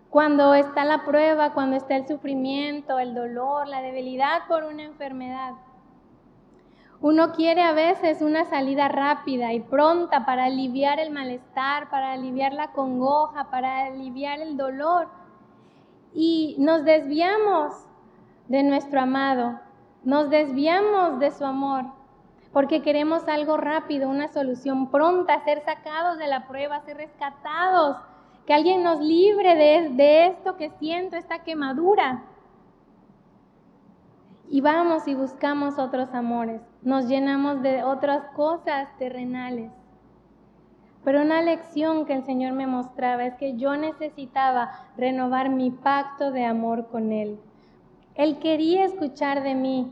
Cuando 0.10 0.54
está 0.54 0.86
la 0.86 1.06
prueba, 1.06 1.54
cuando 1.54 1.75
está 1.75 1.96
el 1.96 2.08
sufrimiento, 2.08 3.00
el 3.00 3.16
dolor, 3.16 3.68
la 3.68 3.82
debilidad 3.82 4.48
por 4.48 4.63
una 4.63 4.84
enfermedad. 4.84 5.54
Uno 7.02 7.32
quiere 7.32 7.63
a 7.63 7.74
veces 7.74 8.22
una 8.22 8.46
salida 8.46 8.88
rápida 8.88 9.52
y 9.54 9.60
pronta 9.60 10.25
para 10.25 10.46
aliviar 10.46 11.00
el 11.00 11.12
malestar, 11.12 11.90
para 11.90 12.12
aliviar 12.12 12.54
la 12.54 12.72
congoja, 12.72 13.50
para 13.50 13.88
aliviar 13.88 14.40
el 14.40 14.56
dolor. 14.56 15.08
Y 16.13 16.56
nos 16.60 16.86
desviamos 16.86 17.74
de 18.48 18.63
nuestro 18.63 19.02
amado, 19.02 19.60
nos 20.03 20.29
desviamos 20.29 21.19
de 21.19 21.31
su 21.31 21.45
amor, 21.45 21.86
porque 22.51 22.81
queremos 22.81 23.27
algo 23.27 23.57
rápido, 23.57 24.10
una 24.10 24.27
solución 24.27 24.91
pronta, 24.91 25.43
ser 25.43 25.63
sacados 25.65 26.17
de 26.17 26.27
la 26.27 26.48
prueba, 26.48 26.81
ser 26.81 26.98
rescatados 26.98 27.98
que 28.45 28.53
alguien 28.53 28.83
nos 28.83 29.00
libre 29.00 29.55
de, 29.55 30.27
esto 30.27 30.57
que 30.57 30.69
siento, 30.72 31.15
esta 31.15 31.39
quemadura. 31.39 32.24
Y 34.50 34.62
vamos 34.62 35.07
y 35.07 35.15
buscamos 35.15 35.79
otros 35.79 36.13
amores, 36.13 36.62
nos 36.81 37.07
llenamos 37.07 37.62
de 37.62 37.83
otras 37.83 38.25
cosas 38.36 38.89
terrenales. 38.98 39.72
Pero 41.03 41.22
una 41.22 41.41
lección 41.41 42.05
que 42.05 42.13
el 42.13 42.24
Señor 42.24 42.53
me 42.53 42.67
mostraba 42.67 43.25
es 43.25 43.36
que 43.36 43.57
yo 43.57 43.75
necesitaba 43.75 44.72
renovar 44.95 45.50
mi 45.50 45.72
pacto 45.72 46.31
de 46.31 46.45
amor 46.45 46.88
con 46.89 47.12
Él. 47.12 47.39
Él 48.15 48.38
quería 48.39 48.86
escuchar 48.86 49.41
de 49.41 49.55
mí, 49.55 49.91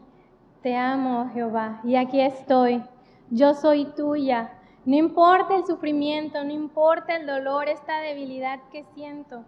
te 0.61 0.77
amo 0.77 1.29
Jehová, 1.33 1.81
y 1.83 1.95
aquí 1.95 2.21
estoy, 2.21 2.83
yo 3.31 3.55
soy 3.55 3.85
tuya, 3.85 4.51
no 4.85 4.95
importa 4.95 5.55
el 5.55 5.65
sufrimiento, 5.65 6.43
no 6.43 6.51
importa 6.51 7.15
el 7.15 7.25
dolor, 7.25 7.67
esta 7.67 7.99
debilidad 8.01 8.59
que 8.71 8.83
siento. 8.95 9.43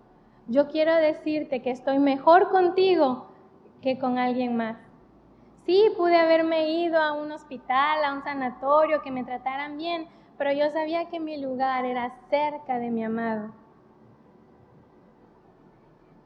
Yo 0.47 0.67
quiero 0.67 0.93
decirte 0.95 1.61
que 1.61 1.71
estoy 1.71 1.99
mejor 1.99 2.49
contigo 2.49 3.27
que 3.81 3.99
con 3.99 4.17
alguien 4.17 4.57
más. 4.57 4.77
Sí, 5.65 5.91
pude 5.95 6.17
haberme 6.17 6.69
ido 6.71 6.99
a 6.99 7.13
un 7.13 7.31
hospital, 7.31 8.03
a 8.03 8.13
un 8.13 8.23
sanatorio, 8.23 9.01
que 9.01 9.11
me 9.11 9.23
trataran 9.23 9.77
bien, 9.77 10.07
pero 10.37 10.51
yo 10.51 10.69
sabía 10.71 11.09
que 11.09 11.19
mi 11.19 11.37
lugar 11.37 11.85
era 11.85 12.11
cerca 12.29 12.79
de 12.79 12.89
mi 12.89 13.03
amado. 13.03 13.53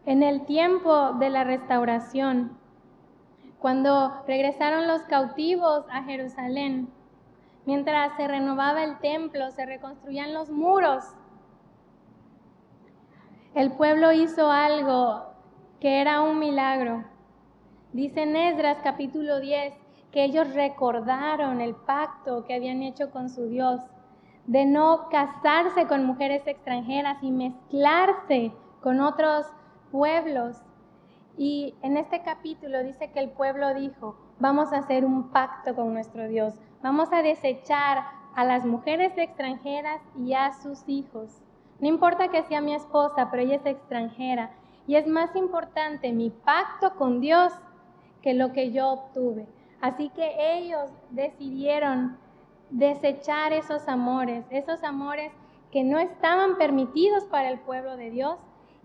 En 0.07 0.23
el 0.23 0.45
tiempo 0.45 1.13
de 1.19 1.29
la 1.29 1.43
restauración, 1.43 2.57
cuando 3.59 4.23
regresaron 4.25 4.87
los 4.87 5.03
cautivos 5.03 5.85
a 5.91 6.01
Jerusalén, 6.01 6.91
Mientras 7.67 8.15
se 8.15 8.29
renovaba 8.29 8.81
el 8.85 8.97
templo, 8.99 9.51
se 9.51 9.65
reconstruían 9.65 10.33
los 10.33 10.49
muros. 10.49 11.03
El 13.53 13.73
pueblo 13.73 14.13
hizo 14.13 14.49
algo 14.49 15.25
que 15.81 15.99
era 15.99 16.21
un 16.21 16.39
milagro. 16.39 17.03
Dice 17.91 18.23
en 18.23 18.37
Esdras 18.37 18.77
capítulo 18.85 19.41
10 19.41 19.73
que 20.13 20.23
ellos 20.23 20.53
recordaron 20.53 21.59
el 21.59 21.75
pacto 21.75 22.45
que 22.45 22.53
habían 22.53 22.83
hecho 22.83 23.11
con 23.11 23.29
su 23.29 23.49
Dios 23.49 23.81
de 24.45 24.65
no 24.65 25.09
casarse 25.09 25.87
con 25.87 26.05
mujeres 26.05 26.47
extranjeras 26.47 27.21
y 27.21 27.31
mezclarse 27.31 28.53
con 28.81 29.01
otros 29.01 29.45
pueblos. 29.91 30.57
Y 31.37 31.75
en 31.81 31.97
este 31.97 32.23
capítulo 32.23 32.83
dice 32.83 33.11
que 33.11 33.19
el 33.19 33.29
pueblo 33.29 33.73
dijo, 33.73 34.15
vamos 34.39 34.73
a 34.73 34.79
hacer 34.79 35.05
un 35.05 35.29
pacto 35.29 35.75
con 35.75 35.93
nuestro 35.93 36.27
Dios, 36.27 36.59
Vamos 36.83 37.11
a 37.11 37.23
desechar 37.23 38.05
a 38.35 38.43
las 38.43 38.63
mujeres 38.63 39.17
extranjeras 39.17 39.99
y 40.15 40.33
a 40.33 40.53
sus 40.53 40.87
hijos. 40.87 41.41
No 41.79 41.87
importa 41.87 42.27
que 42.27 42.43
sea 42.43 42.61
mi 42.61 42.75
esposa, 42.75 43.29
pero 43.31 43.41
ella 43.41 43.55
es 43.55 43.65
extranjera. 43.65 44.51
Y 44.85 44.95
es 44.95 45.07
más 45.07 45.35
importante 45.35 46.13
mi 46.13 46.29
pacto 46.29 46.95
con 46.95 47.19
Dios 47.19 47.51
que 48.21 48.35
lo 48.35 48.53
que 48.53 48.71
yo 48.71 48.89
obtuve. 48.89 49.47
Así 49.81 50.09
que 50.09 50.57
ellos 50.57 50.89
decidieron 51.09 52.17
desechar 52.69 53.53
esos 53.53 53.87
amores, 53.87 54.45
esos 54.51 54.83
amores 54.83 55.31
que 55.71 55.83
no 55.83 55.97
estaban 55.97 56.57
permitidos 56.57 57.23
para 57.25 57.49
el 57.49 57.59
pueblo 57.59 57.97
de 57.97 58.11
Dios 58.11 58.37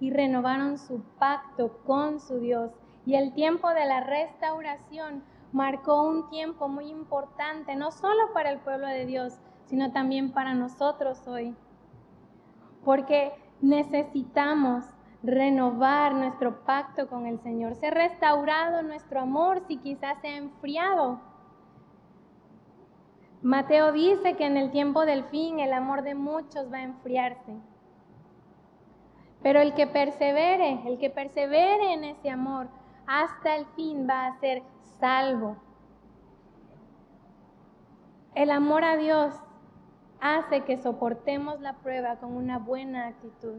y 0.02 0.10
renovaron 0.10 0.78
su 0.78 1.00
pacto 1.20 1.78
con 1.86 2.18
su 2.18 2.40
Dios. 2.40 2.72
Y 3.06 3.14
el 3.14 3.32
tiempo 3.34 3.68
de 3.68 3.86
la 3.86 4.00
restauración 4.00 5.22
marcó 5.52 6.02
un 6.02 6.28
tiempo 6.28 6.66
muy 6.66 6.86
importante, 6.90 7.76
no 7.76 7.92
solo 7.92 8.32
para 8.34 8.50
el 8.50 8.58
pueblo 8.58 8.88
de 8.88 9.06
Dios, 9.06 9.38
sino 9.66 9.92
también 9.92 10.32
para 10.32 10.54
nosotros 10.54 11.24
hoy. 11.28 11.54
Porque 12.84 13.32
necesitamos 13.60 14.84
renovar 15.22 16.14
nuestro 16.14 16.64
pacto 16.64 17.06
con 17.06 17.26
el 17.26 17.38
Señor, 17.38 17.76
ser 17.76 17.94
restaurado 17.94 18.82
nuestro 18.82 19.20
amor 19.20 19.62
si 19.68 19.76
quizás 19.76 20.20
se 20.20 20.26
ha 20.26 20.36
enfriado. 20.36 21.20
Mateo 23.40 23.92
dice 23.92 24.34
que 24.34 24.46
en 24.46 24.56
el 24.56 24.72
tiempo 24.72 25.06
del 25.06 25.22
fin 25.26 25.60
el 25.60 25.72
amor 25.72 26.02
de 26.02 26.16
muchos 26.16 26.72
va 26.72 26.78
a 26.78 26.82
enfriarse. 26.82 27.54
Pero 29.42 29.60
el 29.60 29.74
que 29.74 29.86
persevere, 29.86 30.80
el 30.86 30.98
que 30.98 31.10
persevere 31.10 31.92
en 31.94 32.04
ese 32.04 32.30
amor 32.30 32.68
hasta 33.06 33.56
el 33.56 33.66
fin 33.74 34.06
va 34.08 34.26
a 34.26 34.38
ser 34.38 34.62
salvo. 35.00 35.56
El 38.34 38.50
amor 38.50 38.84
a 38.84 38.96
Dios 38.96 39.34
hace 40.20 40.62
que 40.62 40.78
soportemos 40.78 41.60
la 41.60 41.74
prueba 41.74 42.16
con 42.16 42.36
una 42.36 42.58
buena 42.58 43.08
actitud. 43.08 43.58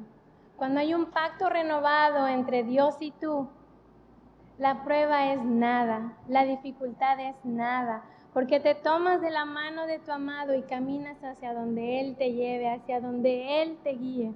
Cuando 0.56 0.80
hay 0.80 0.94
un 0.94 1.08
pacto 1.08 1.50
renovado 1.50 2.28
entre 2.28 2.64
Dios 2.64 2.96
y 3.02 3.12
tú, 3.12 3.50
la 4.58 4.84
prueba 4.84 5.34
es 5.34 5.44
nada, 5.44 6.14
la 6.28 6.46
dificultad 6.46 7.20
es 7.20 7.36
nada, 7.44 8.04
porque 8.34 8.60
te 8.60 8.76
tomas 8.76 9.20
de 9.20 9.30
la 9.30 9.46
mano 9.46 9.86
de 9.88 10.00
tu 10.00 10.12
amado 10.12 10.56
y 10.56 10.62
caminas 10.62 11.22
hacia 11.24 11.54
donde 11.54 12.00
Él 12.00 12.16
te 12.16 12.32
lleve, 12.32 12.70
hacia 12.70 13.02
donde 13.02 13.62
Él 13.62 13.78
te 13.84 13.92
guíe. 13.92 14.34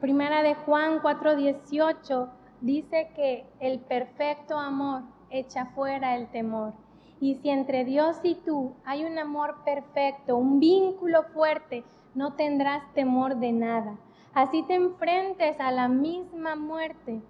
Primera 0.00 0.44
de 0.44 0.54
Juan 0.54 1.00
4:18 1.00 2.28
dice 2.60 3.10
que 3.16 3.44
el 3.58 3.80
perfecto 3.80 4.56
amor 4.56 5.02
echa 5.28 5.66
fuera 5.74 6.14
el 6.14 6.28
temor. 6.28 6.72
Y 7.18 7.34
si 7.34 7.50
entre 7.50 7.84
Dios 7.84 8.18
y 8.22 8.36
tú 8.36 8.76
hay 8.84 9.04
un 9.04 9.18
amor 9.18 9.56
perfecto, 9.64 10.36
un 10.36 10.60
vínculo 10.60 11.24
fuerte, 11.34 11.82
no 12.14 12.34
tendrás 12.34 12.82
temor 12.94 13.38
de 13.38 13.50
nada. 13.50 13.96
Así 14.34 14.62
te 14.62 14.74
enfrentes 14.74 15.58
a 15.58 15.72
la 15.72 15.88
misma 15.88 16.54
muerte. 16.54 17.20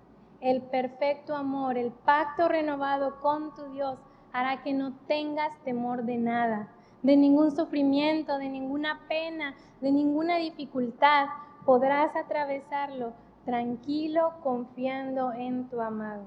El 0.42 0.60
perfecto 0.60 1.34
amor, 1.34 1.78
el 1.78 1.90
pacto 1.90 2.48
renovado 2.48 3.18
con 3.22 3.54
tu 3.54 3.64
Dios 3.72 3.98
hará 4.30 4.62
que 4.62 4.74
no 4.74 4.92
tengas 5.06 5.56
temor 5.64 6.02
de 6.04 6.18
nada, 6.18 6.68
de 7.02 7.16
ningún 7.16 7.50
sufrimiento, 7.50 8.36
de 8.36 8.50
ninguna 8.50 9.00
pena, 9.08 9.54
de 9.80 9.90
ninguna 9.90 10.36
dificultad. 10.36 11.28
Podrás 11.68 12.16
atravesarlo 12.16 13.12
tranquilo, 13.44 14.32
confiando 14.42 15.34
en 15.34 15.68
tu 15.68 15.82
amado. 15.82 16.22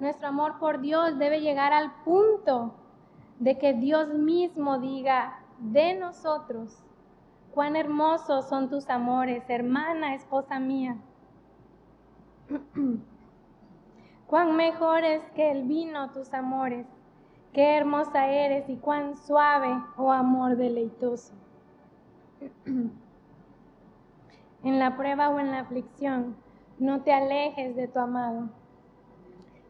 Nuestro 0.00 0.26
amor 0.26 0.58
por 0.58 0.80
Dios 0.80 1.16
debe 1.20 1.40
llegar 1.40 1.72
al 1.72 1.92
punto 2.02 2.74
de 3.38 3.56
que 3.56 3.72
Dios 3.74 4.08
mismo 4.08 4.80
diga 4.80 5.38
de 5.60 5.94
nosotros, 5.94 6.82
cuán 7.52 7.76
hermosos 7.76 8.48
son 8.48 8.68
tus 8.68 8.90
amores, 8.90 9.44
hermana, 9.48 10.16
esposa 10.16 10.58
mía. 10.58 10.96
cuán 14.26 14.56
mejores 14.56 15.22
que 15.36 15.52
el 15.52 15.62
vino 15.62 16.10
tus 16.10 16.34
amores, 16.34 16.88
qué 17.52 17.76
hermosa 17.76 18.26
eres 18.26 18.68
y 18.68 18.74
cuán 18.78 19.16
suave, 19.16 19.80
oh 19.96 20.10
amor 20.10 20.56
deleitoso. 20.56 21.32
en 24.64 24.78
la 24.78 24.96
prueba 24.96 25.28
o 25.30 25.38
en 25.38 25.50
la 25.50 25.60
aflicción, 25.60 26.36
no 26.78 27.02
te 27.02 27.12
alejes 27.12 27.76
de 27.76 27.86
tu 27.86 27.98
amado. 27.98 28.48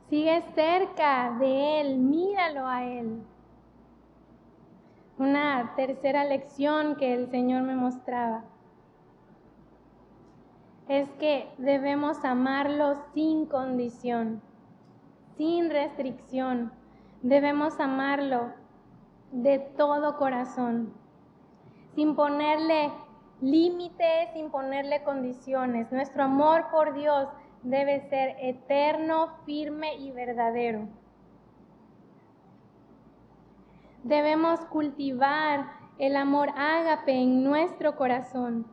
Sigue 0.08 0.42
cerca 0.54 1.36
de 1.38 1.80
Él, 1.80 1.98
míralo 1.98 2.66
a 2.66 2.84
Él. 2.84 3.22
Una 5.18 5.74
tercera 5.76 6.24
lección 6.24 6.96
que 6.96 7.14
el 7.14 7.30
Señor 7.30 7.62
me 7.62 7.74
mostraba 7.76 8.44
es 10.88 11.08
que 11.12 11.48
debemos 11.58 12.24
amarlo 12.24 12.96
sin 13.14 13.46
condición, 13.46 14.42
sin 15.36 15.70
restricción. 15.70 16.72
Debemos 17.22 17.80
amarlo 17.80 18.52
de 19.32 19.58
todo 19.58 20.16
corazón, 20.18 20.92
sin 21.94 22.14
ponerle 22.14 22.92
límites 23.44 24.30
sin 24.32 24.50
ponerle 24.50 25.02
condiciones. 25.02 25.92
Nuestro 25.92 26.24
amor 26.24 26.66
por 26.70 26.94
Dios 26.94 27.28
debe 27.62 28.08
ser 28.08 28.36
eterno, 28.40 29.36
firme 29.44 29.96
y 29.96 30.10
verdadero. 30.12 30.88
Debemos 34.02 34.60
cultivar 34.66 35.66
el 35.98 36.16
amor 36.16 36.50
ágape 36.56 37.12
en 37.12 37.44
nuestro 37.44 37.96
corazón, 37.96 38.66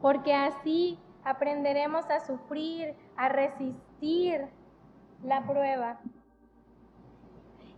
porque 0.00 0.34
así 0.34 0.98
aprenderemos 1.24 2.08
a 2.10 2.20
sufrir, 2.20 2.94
a 3.16 3.28
resistir 3.28 4.46
la 5.22 5.44
prueba. 5.46 6.00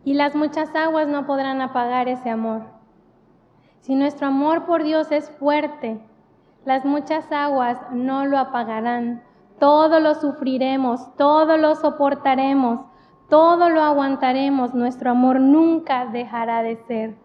Y 0.04 0.14
las 0.14 0.34
muchas 0.34 0.74
aguas 0.74 1.08
no 1.08 1.26
podrán 1.26 1.60
apagar 1.60 2.08
ese 2.08 2.30
amor. 2.30 2.79
Si 3.80 3.94
nuestro 3.94 4.26
amor 4.26 4.66
por 4.66 4.82
Dios 4.82 5.10
es 5.10 5.30
fuerte, 5.30 6.00
las 6.64 6.84
muchas 6.84 7.32
aguas 7.32 7.78
no 7.92 8.26
lo 8.26 8.38
apagarán. 8.38 9.22
Todo 9.58 10.00
lo 10.00 10.14
sufriremos, 10.14 11.14
todo 11.16 11.56
lo 11.56 11.74
soportaremos, 11.74 12.80
todo 13.28 13.70
lo 13.70 13.82
aguantaremos. 13.82 14.74
Nuestro 14.74 15.10
amor 15.10 15.40
nunca 15.40 16.06
dejará 16.06 16.62
de 16.62 16.76
ser. 16.76 17.16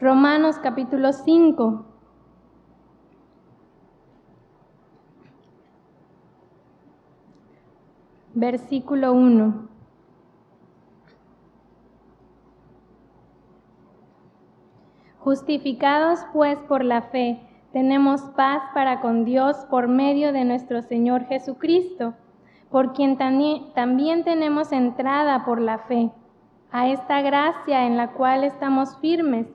Romanos 0.00 0.58
capítulo 0.58 1.12
5. 1.12 1.84
Versículo 8.34 9.12
1. 9.12 9.65
Justificados 15.26 16.20
pues 16.32 16.56
por 16.68 16.84
la 16.84 17.02
fe, 17.02 17.40
tenemos 17.72 18.20
paz 18.36 18.62
para 18.72 19.00
con 19.00 19.24
Dios 19.24 19.56
por 19.68 19.88
medio 19.88 20.32
de 20.32 20.44
nuestro 20.44 20.82
Señor 20.82 21.24
Jesucristo, 21.24 22.14
por 22.70 22.92
quien 22.92 23.18
también 23.18 24.22
tenemos 24.22 24.70
entrada 24.70 25.44
por 25.44 25.60
la 25.60 25.78
fe 25.78 26.12
a 26.70 26.88
esta 26.88 27.22
gracia 27.22 27.86
en 27.86 27.96
la 27.96 28.12
cual 28.12 28.44
estamos 28.44 28.98
firmes 28.98 29.48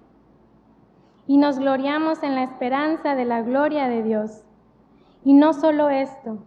y 1.26 1.38
nos 1.38 1.58
gloriamos 1.58 2.22
en 2.22 2.36
la 2.36 2.44
esperanza 2.44 3.16
de 3.16 3.24
la 3.24 3.42
gloria 3.42 3.88
de 3.88 4.04
Dios. 4.04 4.44
Y 5.24 5.32
no 5.32 5.54
solo 5.54 5.90
esto, 5.90 6.40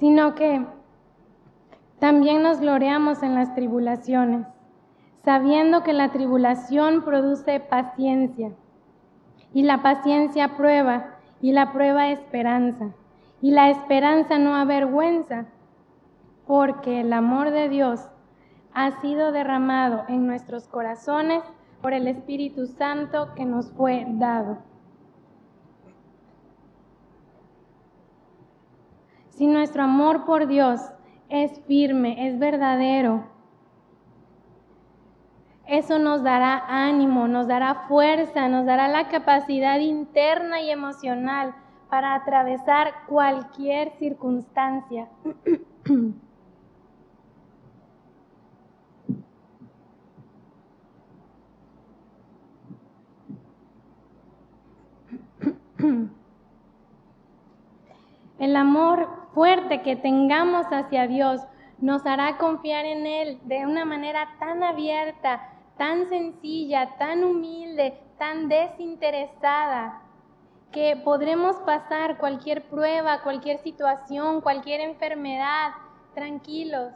sino 0.00 0.34
que 0.34 0.66
también 2.00 2.42
nos 2.42 2.58
gloriamos 2.58 3.22
en 3.22 3.36
las 3.36 3.54
tribulaciones 3.54 4.48
sabiendo 5.24 5.82
que 5.82 5.92
la 5.92 6.10
tribulación 6.10 7.02
produce 7.02 7.60
paciencia, 7.60 8.52
y 9.54 9.62
la 9.62 9.82
paciencia 9.82 10.56
prueba, 10.56 11.16
y 11.40 11.52
la 11.52 11.72
prueba 11.72 12.10
esperanza, 12.10 12.92
y 13.40 13.50
la 13.50 13.70
esperanza 13.70 14.38
no 14.38 14.54
avergüenza, 14.56 15.46
porque 16.46 17.00
el 17.00 17.12
amor 17.12 17.50
de 17.50 17.68
Dios 17.68 18.08
ha 18.74 19.00
sido 19.00 19.32
derramado 19.32 20.04
en 20.08 20.26
nuestros 20.26 20.66
corazones 20.66 21.42
por 21.80 21.92
el 21.92 22.08
Espíritu 22.08 22.66
Santo 22.66 23.34
que 23.34 23.44
nos 23.44 23.70
fue 23.72 24.06
dado. 24.08 24.58
Si 29.30 29.46
nuestro 29.46 29.82
amor 29.82 30.24
por 30.24 30.46
Dios 30.46 30.80
es 31.28 31.60
firme, 31.66 32.28
es 32.28 32.38
verdadero, 32.38 33.31
eso 35.72 35.98
nos 35.98 36.22
dará 36.22 36.64
ánimo, 36.68 37.28
nos 37.28 37.48
dará 37.48 37.86
fuerza, 37.88 38.46
nos 38.46 38.66
dará 38.66 38.88
la 38.88 39.08
capacidad 39.08 39.78
interna 39.78 40.60
y 40.60 40.70
emocional 40.70 41.54
para 41.88 42.14
atravesar 42.14 42.92
cualquier 43.06 43.90
circunstancia. 43.98 45.08
El 58.38 58.56
amor 58.56 59.08
fuerte 59.32 59.80
que 59.80 59.96
tengamos 59.96 60.66
hacia 60.66 61.06
Dios 61.06 61.40
nos 61.78 62.04
hará 62.04 62.36
confiar 62.36 62.84
en 62.84 63.06
Él 63.06 63.38
de 63.44 63.64
una 63.64 63.86
manera 63.86 64.28
tan 64.38 64.62
abierta, 64.62 65.51
tan 65.76 66.08
sencilla, 66.08 66.96
tan 66.98 67.24
humilde, 67.24 67.98
tan 68.18 68.48
desinteresada, 68.48 70.02
que 70.70 70.96
podremos 70.96 71.56
pasar 71.56 72.18
cualquier 72.18 72.68
prueba, 72.68 73.22
cualquier 73.22 73.58
situación, 73.58 74.40
cualquier 74.40 74.80
enfermedad, 74.80 75.72
tranquilos, 76.14 76.92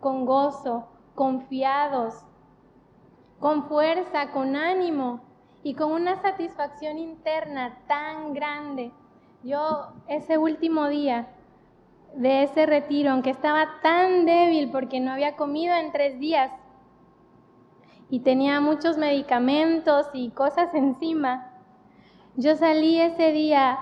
con 0.00 0.26
gozo, 0.26 0.86
confiados, 1.14 2.14
con 3.40 3.64
fuerza, 3.64 4.30
con 4.30 4.54
ánimo 4.54 5.20
y 5.62 5.74
con 5.74 5.90
una 5.90 6.20
satisfacción 6.22 6.98
interna 6.98 7.78
tan 7.88 8.32
grande. 8.32 8.92
Yo 9.42 9.88
ese 10.06 10.38
último 10.38 10.88
día 10.88 11.28
de 12.14 12.44
ese 12.44 12.66
retiro, 12.66 13.10
aunque 13.10 13.30
estaba 13.30 13.80
tan 13.82 14.24
débil 14.24 14.70
porque 14.70 15.00
no 15.00 15.12
había 15.12 15.36
comido 15.36 15.74
en 15.74 15.92
tres 15.92 16.18
días, 16.18 16.50
y 18.08 18.20
tenía 18.20 18.60
muchos 18.60 18.96
medicamentos 18.98 20.06
y 20.12 20.30
cosas 20.30 20.74
encima. 20.74 21.50
Yo 22.36 22.54
salí 22.54 23.00
ese 23.00 23.32
día 23.32 23.78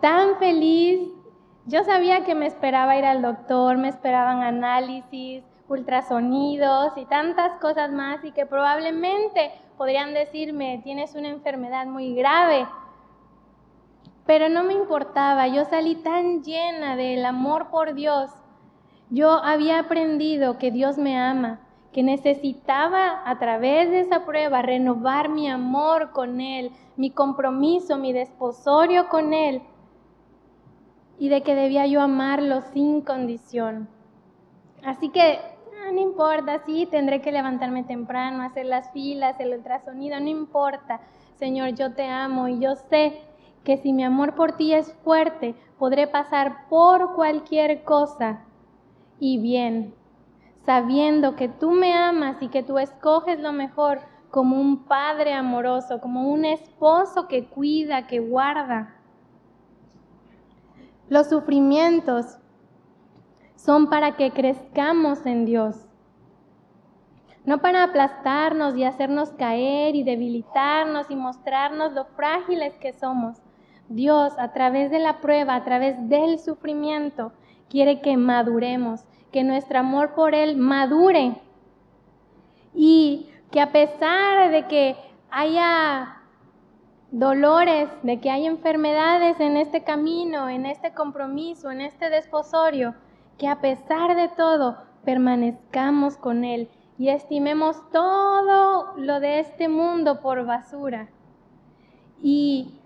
tan 0.00 0.36
feliz. 0.38 1.10
Yo 1.66 1.84
sabía 1.84 2.24
que 2.24 2.34
me 2.34 2.46
esperaba 2.46 2.96
ir 2.96 3.04
al 3.04 3.20
doctor, 3.20 3.76
me 3.76 3.88
esperaban 3.88 4.42
análisis, 4.42 5.44
ultrasonidos 5.68 6.96
y 6.96 7.04
tantas 7.04 7.56
cosas 7.60 7.92
más 7.92 8.24
y 8.24 8.32
que 8.32 8.46
probablemente 8.46 9.52
podrían 9.76 10.14
decirme, 10.14 10.80
tienes 10.82 11.14
una 11.14 11.28
enfermedad 11.28 11.86
muy 11.86 12.14
grave. 12.14 12.66
Pero 14.24 14.48
no 14.48 14.64
me 14.64 14.74
importaba, 14.74 15.46
yo 15.48 15.64
salí 15.66 15.96
tan 15.96 16.42
llena 16.42 16.96
del 16.96 17.24
amor 17.24 17.68
por 17.70 17.94
Dios. 17.94 18.30
Yo 19.10 19.30
había 19.30 19.78
aprendido 19.78 20.58
que 20.58 20.70
Dios 20.70 20.98
me 20.98 21.18
ama, 21.18 21.60
que 21.98 22.04
necesitaba 22.04 23.28
a 23.28 23.40
través 23.40 23.90
de 23.90 23.98
esa 23.98 24.24
prueba 24.24 24.62
renovar 24.62 25.28
mi 25.28 25.48
amor 25.48 26.12
con 26.12 26.40
Él, 26.40 26.70
mi 26.96 27.10
compromiso, 27.10 27.98
mi 27.98 28.12
desposorio 28.12 29.08
con 29.08 29.32
Él, 29.32 29.62
y 31.18 31.28
de 31.28 31.42
que 31.42 31.56
debía 31.56 31.88
yo 31.88 32.00
amarlo 32.00 32.60
sin 32.72 33.00
condición. 33.00 33.88
Así 34.84 35.08
que 35.08 35.40
ah, 35.40 35.90
no 35.92 35.98
importa, 36.00 36.60
sí, 36.64 36.86
tendré 36.88 37.20
que 37.20 37.32
levantarme 37.32 37.82
temprano, 37.82 38.44
hacer 38.44 38.66
las 38.66 38.92
filas, 38.92 39.40
el 39.40 39.54
ultrasonido, 39.54 40.20
no 40.20 40.28
importa. 40.28 41.00
Señor, 41.34 41.74
yo 41.74 41.94
te 41.94 42.04
amo 42.04 42.46
y 42.46 42.60
yo 42.60 42.76
sé 42.76 43.22
que 43.64 43.76
si 43.76 43.92
mi 43.92 44.04
amor 44.04 44.36
por 44.36 44.52
ti 44.52 44.72
es 44.72 44.92
fuerte, 45.02 45.56
podré 45.80 46.06
pasar 46.06 46.68
por 46.68 47.16
cualquier 47.16 47.82
cosa 47.82 48.44
y 49.18 49.38
bien, 49.38 49.96
sabiendo 50.68 51.34
que 51.34 51.48
tú 51.48 51.70
me 51.70 51.94
amas 51.94 52.42
y 52.42 52.48
que 52.48 52.62
tú 52.62 52.78
escoges 52.78 53.40
lo 53.40 53.52
mejor 53.52 54.00
como 54.30 54.60
un 54.60 54.84
padre 54.84 55.32
amoroso, 55.32 55.98
como 55.98 56.30
un 56.30 56.44
esposo 56.44 57.26
que 57.26 57.46
cuida, 57.46 58.06
que 58.06 58.18
guarda. 58.18 58.94
Los 61.08 61.30
sufrimientos 61.30 62.36
son 63.56 63.88
para 63.88 64.16
que 64.16 64.30
crezcamos 64.30 65.24
en 65.24 65.46
Dios, 65.46 65.88
no 67.46 67.62
para 67.62 67.84
aplastarnos 67.84 68.76
y 68.76 68.84
hacernos 68.84 69.30
caer 69.30 69.96
y 69.96 70.02
debilitarnos 70.02 71.10
y 71.10 71.16
mostrarnos 71.16 71.94
lo 71.94 72.04
frágiles 72.04 72.76
que 72.76 72.92
somos. 72.92 73.38
Dios, 73.88 74.34
a 74.38 74.52
través 74.52 74.90
de 74.90 74.98
la 74.98 75.22
prueba, 75.22 75.54
a 75.54 75.64
través 75.64 76.10
del 76.10 76.38
sufrimiento, 76.38 77.32
quiere 77.70 78.02
que 78.02 78.18
maduremos, 78.18 79.06
que 79.32 79.44
nuestro 79.44 79.78
amor 79.78 80.14
por 80.14 80.34
Él 80.34 80.56
madure. 80.56 81.40
Y 82.74 83.28
que 83.50 83.60
a 83.60 83.72
pesar 83.72 84.50
de 84.50 84.66
que 84.66 84.96
haya 85.30 86.22
dolores, 87.10 87.88
de 88.02 88.20
que 88.20 88.30
haya 88.30 88.48
enfermedades 88.48 89.40
en 89.40 89.56
este 89.56 89.82
camino, 89.82 90.48
en 90.48 90.66
este 90.66 90.92
compromiso, 90.92 91.70
en 91.70 91.80
este 91.80 92.10
desposorio, 92.10 92.94
que 93.38 93.48
a 93.48 93.60
pesar 93.60 94.14
de 94.14 94.28
todo 94.28 94.76
permanezcamos 95.04 96.16
con 96.16 96.44
Él 96.44 96.68
y 96.98 97.08
estimemos 97.08 97.88
todo 97.90 98.94
lo 98.96 99.20
de 99.20 99.40
este 99.40 99.68
mundo 99.68 100.20
por 100.20 100.44
basura. 100.44 101.08
Y 102.20 102.80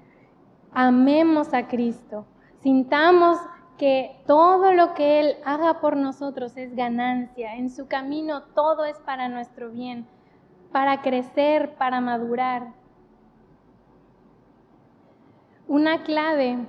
amemos 0.72 1.55
a 1.55 1.66
Cristo, 1.66 2.26
sintamos 2.61 3.38
que 3.83 4.14
todo 4.29 4.73
lo 4.73 4.95
que 4.95 5.18
Él 5.18 5.37
haga 5.45 5.81
por 5.81 5.97
nosotros 5.97 6.57
es 6.57 6.77
ganancia. 6.77 7.57
En 7.57 7.68
su 7.68 7.88
camino 7.88 8.45
todo 8.55 8.85
es 8.85 8.97
para 9.01 9.29
nuestro 9.29 9.71
bien, 9.71 10.07
para 10.71 11.03
crecer, 11.03 11.75
para 11.75 12.01
madurar. 12.01 12.68
Una 15.66 16.05
clave 16.05 16.64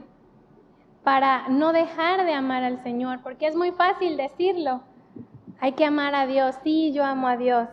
para 1.03 1.49
no 1.49 1.71
dejar 1.71 2.25
de 2.25 2.33
amar 2.33 2.63
al 2.63 2.81
Señor, 2.81 3.19
porque 3.21 3.45
es 3.45 3.55
muy 3.55 3.69
fácil 3.69 4.17
decirlo. 4.17 4.81
Hay 5.59 5.73
que 5.73 5.85
amar 5.85 6.15
a 6.15 6.25
Dios, 6.25 6.55
sí, 6.63 6.93
yo 6.93 7.05
amo 7.05 7.27
a 7.27 7.37
Dios. 7.37 7.69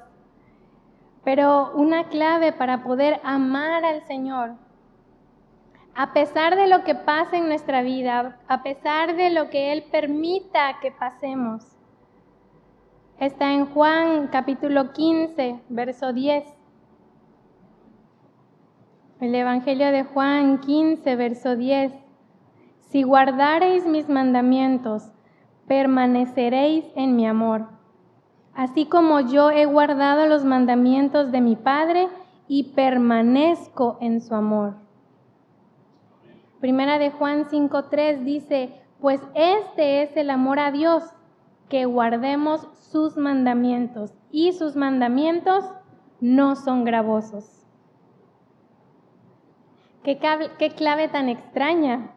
Pero 1.25 1.73
una 1.77 2.09
clave 2.09 2.53
para 2.53 2.83
poder 2.83 3.23
amar 3.25 3.87
al 3.87 4.03
Señor, 4.03 4.57
a 6.01 6.15
pesar 6.15 6.57
de 6.57 6.67
lo 6.67 6.83
que 6.83 6.95
pase 6.95 7.37
en 7.37 7.49
nuestra 7.49 7.83
vida, 7.83 8.39
a 8.49 8.63
pesar 8.63 9.17
de 9.17 9.29
lo 9.29 9.51
que 9.51 9.71
Él 9.71 9.85
permita 9.93 10.79
que 10.81 10.91
pasemos, 10.91 11.77
está 13.19 13.53
en 13.53 13.67
Juan 13.67 14.29
capítulo 14.29 14.95
15, 14.95 15.61
verso 15.69 16.15
10. 16.15 16.57
El 19.21 19.35
Evangelio 19.35 19.93
de 19.93 20.05
Juan 20.05 20.61
15, 20.61 21.17
verso 21.17 21.55
10. 21.55 21.93
Si 22.89 23.03
guardareis 23.03 23.85
mis 23.85 24.09
mandamientos, 24.09 25.13
permaneceréis 25.69 26.87
en 26.97 27.15
mi 27.15 27.27
amor, 27.27 27.69
así 28.55 28.87
como 28.87 29.21
yo 29.21 29.51
he 29.51 29.67
guardado 29.67 30.25
los 30.25 30.47
mandamientos 30.47 31.31
de 31.31 31.43
mi 31.43 31.57
Padre 31.57 32.09
y 32.49 32.73
permanezco 32.73 33.99
en 34.01 34.23
su 34.23 34.35
amor. 34.35 34.89
Primera 36.61 36.99
de 36.99 37.11
Juan 37.11 37.47
5.3 37.47 38.23
dice, 38.23 38.75
pues 39.01 39.21
este 39.35 40.03
es 40.03 40.15
el 40.17 40.29
amor 40.29 40.59
a 40.59 40.71
Dios, 40.71 41.03
que 41.71 41.87
guardemos 41.87 42.69
sus 42.75 43.17
mandamientos, 43.17 44.13
y 44.31 44.53
sus 44.53 44.77
mandamientos 44.77 45.65
no 46.21 46.57
son 46.57 46.85
gravosos. 46.85 47.65
Qué, 50.03 50.19
clave 50.77 51.09
tan 51.09 51.29
extraña. 51.29 52.15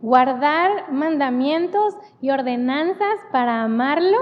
Guardar 0.00 0.92
mandamientos 0.92 1.96
y 2.20 2.30
ordenanzas 2.30 3.16
para 3.30 3.62
amarlo. 3.62 4.18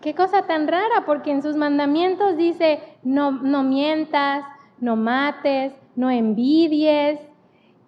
Qué 0.00 0.14
cosa 0.14 0.46
tan 0.46 0.66
rara, 0.66 1.04
porque 1.06 1.30
en 1.30 1.42
sus 1.42 1.56
mandamientos 1.56 2.36
dice, 2.36 2.80
no 3.02 3.32
mientas, 3.62 4.44
no 4.78 4.96
mates, 4.96 5.72
no 5.96 6.10
envidies. 6.10 7.20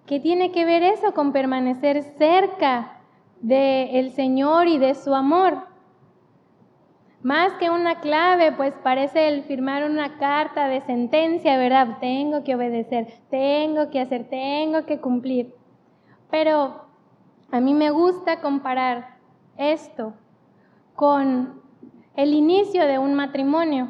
¿Qué 0.07 0.21
tiene 0.21 0.53
que 0.53 0.65
ver 0.65 0.83
eso 0.83 1.15
con 1.15 1.33
permanecer 1.33 2.03
cerca 2.19 3.01
del 3.41 4.11
Señor 4.13 4.69
y 4.69 4.79
de 4.79 4.95
su 4.95 5.15
amor? 5.15 5.67
Más 7.23 7.55
que 7.55 7.71
una 7.71 8.01
clave, 8.01 8.53
pues 8.53 8.75
parece 8.83 9.29
el 9.29 9.45
firmar 9.45 9.85
una 9.91 10.19
carta 10.19 10.69
de 10.69 10.83
sentencia, 10.83 11.57
¿verdad? 11.57 11.97
Tengo 11.99 12.45
que 12.45 12.55
obedecer, 12.55 13.15
tengo 13.31 13.89
que 13.89 14.01
hacer, 14.01 14.29
tengo 14.29 14.85
que 14.85 15.01
cumplir. 15.01 15.55
Pero 16.31 16.85
a 17.51 17.61
mí 17.61 17.73
me 17.73 17.89
gusta 17.89 18.43
comparar 18.43 19.17
esto 19.57 20.13
con 20.95 21.63
el 22.15 22.35
inicio 22.35 22.87
de 22.87 22.99
un 22.99 23.15
matrimonio. 23.15 23.89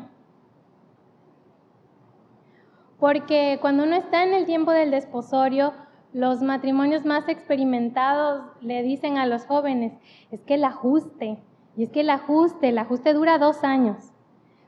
Porque 2.98 3.58
cuando 3.60 3.84
uno 3.84 3.96
está 3.96 4.22
en 4.22 4.34
el 4.34 4.46
tiempo 4.46 4.70
del 4.70 4.90
desposorio, 4.90 5.72
los 6.12 6.42
matrimonios 6.42 7.04
más 7.04 7.28
experimentados 7.28 8.44
le 8.60 8.82
dicen 8.82 9.18
a 9.18 9.26
los 9.26 9.46
jóvenes, 9.46 9.92
es 10.30 10.40
que 10.42 10.54
el 10.54 10.64
ajuste, 10.64 11.38
y 11.76 11.84
es 11.84 11.90
que 11.90 12.00
el 12.00 12.10
ajuste, 12.10 12.68
el 12.68 12.78
ajuste 12.78 13.12
dura 13.14 13.38
dos 13.38 13.64
años. 13.64 14.12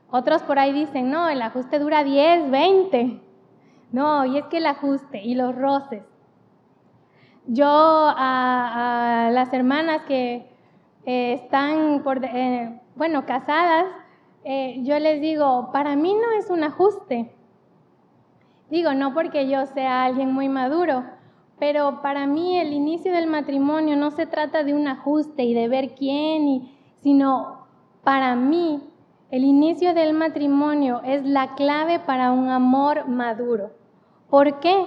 Otros 0.09 0.41
por 0.43 0.59
ahí 0.59 0.73
dicen, 0.73 1.09
no, 1.09 1.29
el 1.29 1.41
ajuste 1.41 1.79
dura 1.79 2.03
10, 2.03 2.51
20. 2.51 3.21
No, 3.91 4.25
y 4.25 4.37
es 4.37 4.45
que 4.45 4.57
el 4.57 4.65
ajuste 4.65 5.21
y 5.23 5.35
los 5.35 5.55
roces. 5.55 6.03
Yo 7.45 7.67
a, 7.69 9.29
las 9.31 9.53
hermanas 9.53 10.01
que 10.03 10.49
eh, 11.05 11.33
están, 11.33 12.03
por, 12.03 12.23
eh, 12.25 12.81
bueno, 12.95 13.25
casadas, 13.25 13.85
eh, 14.43 14.79
yo 14.83 14.99
les 14.99 15.21
digo, 15.21 15.69
para 15.71 15.95
mí 15.95 16.13
no 16.13 16.31
es 16.37 16.49
un 16.49 16.65
ajuste. 16.65 17.33
Digo, 18.69 18.93
no 18.93 19.13
porque 19.13 19.49
yo 19.49 19.65
sea 19.65 20.03
alguien 20.03 20.33
muy 20.33 20.49
maduro, 20.49 21.03
pero 21.59 22.01
para 22.01 22.27
mí 22.27 22.57
el 22.57 22.73
inicio 22.73 23.13
del 23.13 23.27
matrimonio 23.27 23.95
no 23.95 24.11
se 24.11 24.25
trata 24.25 24.63
de 24.63 24.73
un 24.73 24.87
ajuste 24.87 25.43
y 25.43 25.53
de 25.53 25.67
ver 25.67 25.95
quién 25.95 26.47
y 26.47 26.77
sino 27.01 27.67
para 28.03 28.35
mí 28.35 28.81
el 29.31 29.43
inicio 29.43 29.93
del 29.93 30.13
matrimonio 30.13 31.01
es 31.03 31.25
la 31.25 31.55
clave 31.55 31.99
para 31.99 32.31
un 32.31 32.49
amor 32.49 33.07
maduro. 33.07 33.71
¿Por 34.29 34.59
qué? 34.59 34.85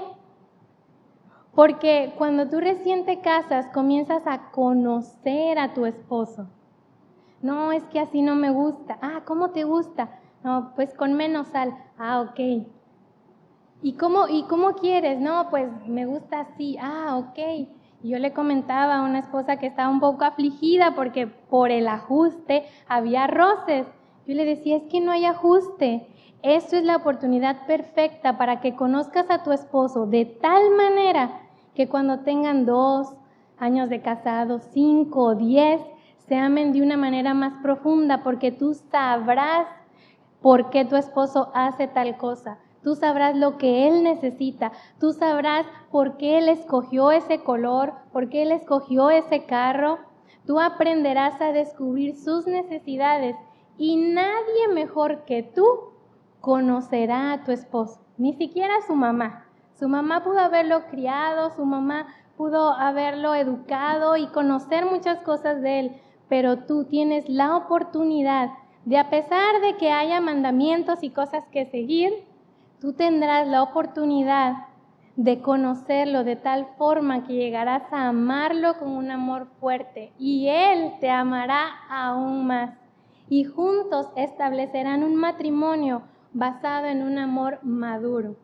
Porque 1.54 2.14
cuando 2.16 2.48
tú 2.48 2.60
recién 2.60 3.04
te 3.04 3.20
casas 3.20 3.66
comienzas 3.68 4.26
a 4.26 4.50
conocer 4.50 5.58
a 5.58 5.74
tu 5.74 5.86
esposo. 5.86 6.48
No, 7.42 7.72
es 7.72 7.82
que 7.84 8.00
así 8.00 8.20
no 8.20 8.34
me 8.34 8.50
gusta. 8.50 8.98
Ah, 9.00 9.22
¿cómo 9.24 9.50
te 9.50 9.64
gusta? 9.64 10.20
No, 10.44 10.72
pues 10.74 10.94
con 10.94 11.14
menos 11.14 11.48
sal. 11.48 11.74
Ah, 11.98 12.20
ok. 12.20 12.66
¿Y 13.82 13.94
cómo, 13.94 14.28
¿Y 14.28 14.42
cómo 14.42 14.74
quieres? 14.74 15.20
No, 15.20 15.48
pues 15.48 15.70
me 15.86 16.04
gusta 16.04 16.40
así. 16.40 16.76
Ah, 16.80 17.16
ok. 17.16 17.68
Yo 18.02 18.18
le 18.18 18.34
comentaba 18.34 18.96
a 18.96 19.02
una 19.02 19.20
esposa 19.20 19.56
que 19.56 19.66
estaba 19.66 19.88
un 19.88 20.00
poco 20.00 20.24
afligida 20.24 20.94
porque 20.94 21.26
por 21.26 21.70
el 21.70 21.88
ajuste 21.88 22.64
había 22.88 23.26
roces. 23.26 23.86
Yo 24.26 24.34
le 24.34 24.44
decía, 24.44 24.76
es 24.76 24.82
que 24.84 25.00
no 25.00 25.12
hay 25.12 25.24
ajuste. 25.24 26.06
Esto 26.42 26.76
es 26.76 26.84
la 26.84 26.96
oportunidad 26.96 27.66
perfecta 27.66 28.36
para 28.36 28.60
que 28.60 28.76
conozcas 28.76 29.30
a 29.30 29.42
tu 29.42 29.52
esposo 29.52 30.06
de 30.06 30.26
tal 30.26 30.70
manera 30.76 31.40
que 31.74 31.88
cuando 31.88 32.20
tengan 32.20 32.66
dos 32.66 33.14
años 33.58 33.88
de 33.88 34.02
casado, 34.02 34.58
cinco 34.58 35.24
o 35.24 35.34
diez, 35.34 35.80
se 36.28 36.36
amen 36.36 36.72
de 36.72 36.82
una 36.82 36.98
manera 36.98 37.32
más 37.32 37.54
profunda 37.62 38.22
porque 38.22 38.52
tú 38.52 38.74
sabrás 38.74 39.66
por 40.42 40.68
qué 40.68 40.84
tu 40.84 40.96
esposo 40.96 41.50
hace 41.54 41.88
tal 41.88 42.18
cosa 42.18 42.58
Tú 42.82 42.94
sabrás 42.94 43.36
lo 43.36 43.58
que 43.58 43.88
Él 43.88 44.02
necesita. 44.02 44.72
Tú 44.98 45.12
sabrás 45.12 45.66
por 45.90 46.16
qué 46.16 46.38
Él 46.38 46.48
escogió 46.48 47.10
ese 47.10 47.42
color, 47.42 47.92
por 48.12 48.28
qué 48.28 48.42
Él 48.42 48.52
escogió 48.52 49.10
ese 49.10 49.44
carro. 49.44 49.98
Tú 50.46 50.58
aprenderás 50.58 51.40
a 51.40 51.52
descubrir 51.52 52.16
sus 52.16 52.46
necesidades 52.46 53.36
y 53.76 53.96
nadie 53.96 54.68
mejor 54.72 55.24
que 55.24 55.42
tú 55.42 55.64
conocerá 56.40 57.32
a 57.32 57.44
tu 57.44 57.52
esposo, 57.52 58.00
ni 58.16 58.32
siquiera 58.32 58.74
su 58.86 58.94
mamá. 58.94 59.44
Su 59.78 59.88
mamá 59.88 60.22
pudo 60.24 60.38
haberlo 60.38 60.86
criado, 60.90 61.50
su 61.50 61.64
mamá 61.64 62.06
pudo 62.36 62.72
haberlo 62.72 63.34
educado 63.34 64.16
y 64.16 64.26
conocer 64.28 64.86
muchas 64.86 65.20
cosas 65.20 65.60
de 65.60 65.80
él, 65.80 66.00
pero 66.28 66.60
tú 66.64 66.84
tienes 66.84 67.28
la 67.28 67.56
oportunidad 67.56 68.50
de, 68.84 68.98
a 68.98 69.10
pesar 69.10 69.60
de 69.60 69.76
que 69.76 69.90
haya 69.90 70.20
mandamientos 70.20 71.02
y 71.02 71.10
cosas 71.10 71.44
que 71.52 71.66
seguir, 71.66 72.24
tú 72.80 72.94
tendrás 72.94 73.46
la 73.46 73.62
oportunidad 73.62 74.54
de 75.16 75.42
conocerlo 75.42 76.24
de 76.24 76.36
tal 76.36 76.66
forma 76.78 77.24
que 77.24 77.34
llegarás 77.34 77.82
a 77.92 78.08
amarlo 78.08 78.78
con 78.78 78.90
un 78.90 79.10
amor 79.10 79.48
fuerte 79.60 80.12
y 80.18 80.48
Él 80.48 80.94
te 80.98 81.10
amará 81.10 81.66
aún 81.90 82.46
más. 82.46 82.70
Y 83.28 83.44
juntos 83.44 84.08
establecerán 84.16 85.04
un 85.04 85.14
matrimonio 85.14 86.02
basado 86.32 86.86
en 86.86 87.02
un 87.02 87.18
amor 87.18 87.58
maduro. 87.62 88.36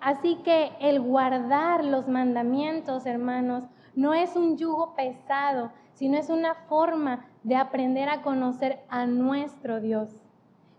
Así 0.00 0.36
que 0.44 0.72
el 0.80 1.00
guardar 1.00 1.84
los 1.84 2.08
mandamientos, 2.08 3.06
hermanos, 3.06 3.64
no 3.94 4.12
es 4.12 4.36
un 4.36 4.58
yugo 4.58 4.94
pesado, 4.94 5.70
sino 5.94 6.18
es 6.18 6.28
una 6.28 6.54
forma 6.68 7.24
de 7.44 7.56
aprender 7.56 8.08
a 8.08 8.20
conocer 8.20 8.80
a 8.88 9.06
nuestro 9.06 9.80
Dios 9.80 10.23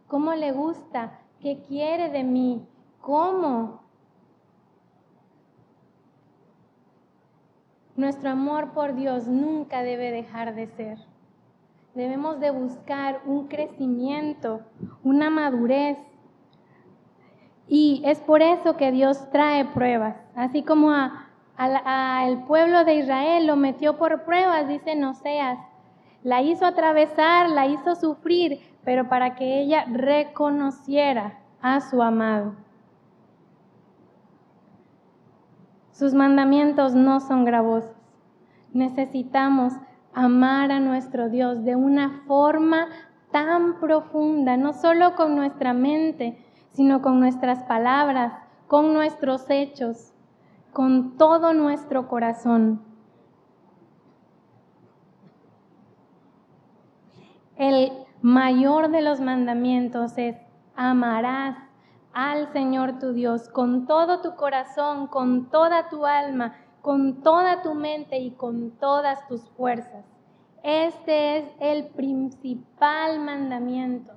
cómo 0.07 0.33
le 0.33 0.51
gusta, 0.51 1.19
qué 1.41 1.61
quiere 1.67 2.09
de 2.09 2.23
mí, 2.23 2.65
cómo. 3.01 3.81
Nuestro 7.95 8.31
amor 8.31 8.71
por 8.73 8.95
Dios 8.95 9.27
nunca 9.27 9.81
debe 9.81 10.11
dejar 10.11 10.53
de 10.55 10.67
ser. 10.67 10.97
Debemos 11.93 12.41
de 12.41 12.51
buscar 12.51 13.21
un 13.25 13.47
crecimiento, 13.47 14.61
una 15.03 15.29
madurez. 15.29 15.97
Y 17.67 18.01
es 18.05 18.19
por 18.19 18.41
eso 18.41 18.75
que 18.75 18.91
Dios 18.91 19.29
trae 19.31 19.63
pruebas. 19.65 20.17
Así 20.35 20.61
como 20.61 20.91
al 21.55 22.43
pueblo 22.45 22.83
de 22.83 22.95
Israel 22.95 23.47
lo 23.47 23.55
metió 23.55 23.97
por 23.97 24.25
pruebas, 24.25 24.67
dice 24.67 25.03
Oseas. 25.05 25.57
La 26.25 26.41
hizo 26.41 26.65
atravesar, 26.65 27.51
la 27.51 27.67
hizo 27.67 27.93
sufrir, 27.93 28.59
pero 28.83 29.07
para 29.09 29.35
que 29.35 29.61
ella 29.61 29.85
reconociera 29.85 31.37
a 31.61 31.81
su 31.81 32.01
amado. 32.01 32.55
Sus 35.91 36.15
mandamientos 36.15 36.95
no 36.95 37.19
son 37.19 37.45
gravosos. 37.45 37.91
Necesitamos 38.73 39.73
amar 40.15 40.71
a 40.71 40.79
nuestro 40.79 41.29
Dios 41.29 41.63
de 41.63 41.75
una 41.75 42.23
forma 42.25 42.87
tan 43.31 43.79
profunda, 43.79 44.57
no 44.57 44.73
solo 44.73 45.13
con 45.13 45.35
nuestra 45.35 45.73
mente, 45.73 46.43
sino 46.71 47.03
con 47.03 47.19
nuestras 47.19 47.61
palabras, 47.65 48.33
con 48.65 48.95
nuestros 48.95 49.47
hechos, 49.51 50.11
con 50.73 51.17
todo 51.17 51.53
nuestro 51.53 52.07
corazón. 52.07 52.94
El 57.57 57.91
mayor 58.21 58.89
de 58.89 59.01
los 59.01 59.19
mandamientos 59.21 60.17
es 60.17 60.35
amarás 60.75 61.57
al 62.13 62.51
Señor 62.53 62.99
tu 62.99 63.13
Dios 63.13 63.49
con 63.49 63.87
todo 63.87 64.21
tu 64.21 64.35
corazón, 64.35 65.07
con 65.07 65.49
toda 65.49 65.89
tu 65.89 66.05
alma, 66.05 66.55
con 66.81 67.21
toda 67.23 67.61
tu 67.61 67.73
mente 67.73 68.19
y 68.19 68.31
con 68.31 68.71
todas 68.71 69.27
tus 69.27 69.41
fuerzas. 69.51 70.05
Este 70.63 71.37
es 71.37 71.45
el 71.59 71.87
principal 71.87 73.19
mandamiento. 73.19 74.13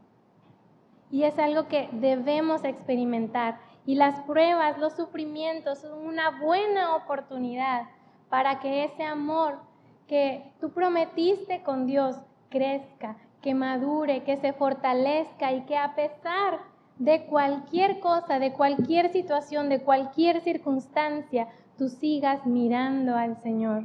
Y 1.11 1.25
es 1.25 1.39
algo 1.39 1.69
que 1.69 1.89
debemos 1.93 2.65
experimentar. 2.65 3.59
Y 3.87 3.95
las 3.95 4.21
pruebas, 4.21 4.79
los 4.79 4.95
sufrimientos 4.95 5.79
son 5.81 6.07
una 6.07 6.41
buena 6.41 6.97
oportunidad 6.97 7.83
para 8.29 8.61
que 8.61 8.85
ese 8.85 9.03
amor 9.03 9.59
que 10.07 10.53
tú 10.61 10.71
prometiste 10.71 11.63
con 11.63 11.87
Dios 11.87 12.17
crezca, 12.49 13.17
que 13.49 13.55
madure, 13.55 14.25
que 14.25 14.37
se 14.37 14.53
fortalezca 14.53 15.55
y 15.55 15.63
que 15.63 15.75
a 15.75 15.95
pesar 15.95 16.59
de 16.99 17.25
cualquier 17.25 17.99
cosa, 17.99 18.39
de 18.39 18.53
cualquier 18.53 19.11
situación, 19.11 19.71
de 19.71 19.81
cualquier 19.81 20.43
circunstancia, 20.43 21.49
tú 21.79 21.89
sigas 21.89 22.45
mirando 22.45 23.17
al 23.17 23.41
Señor. 23.41 23.85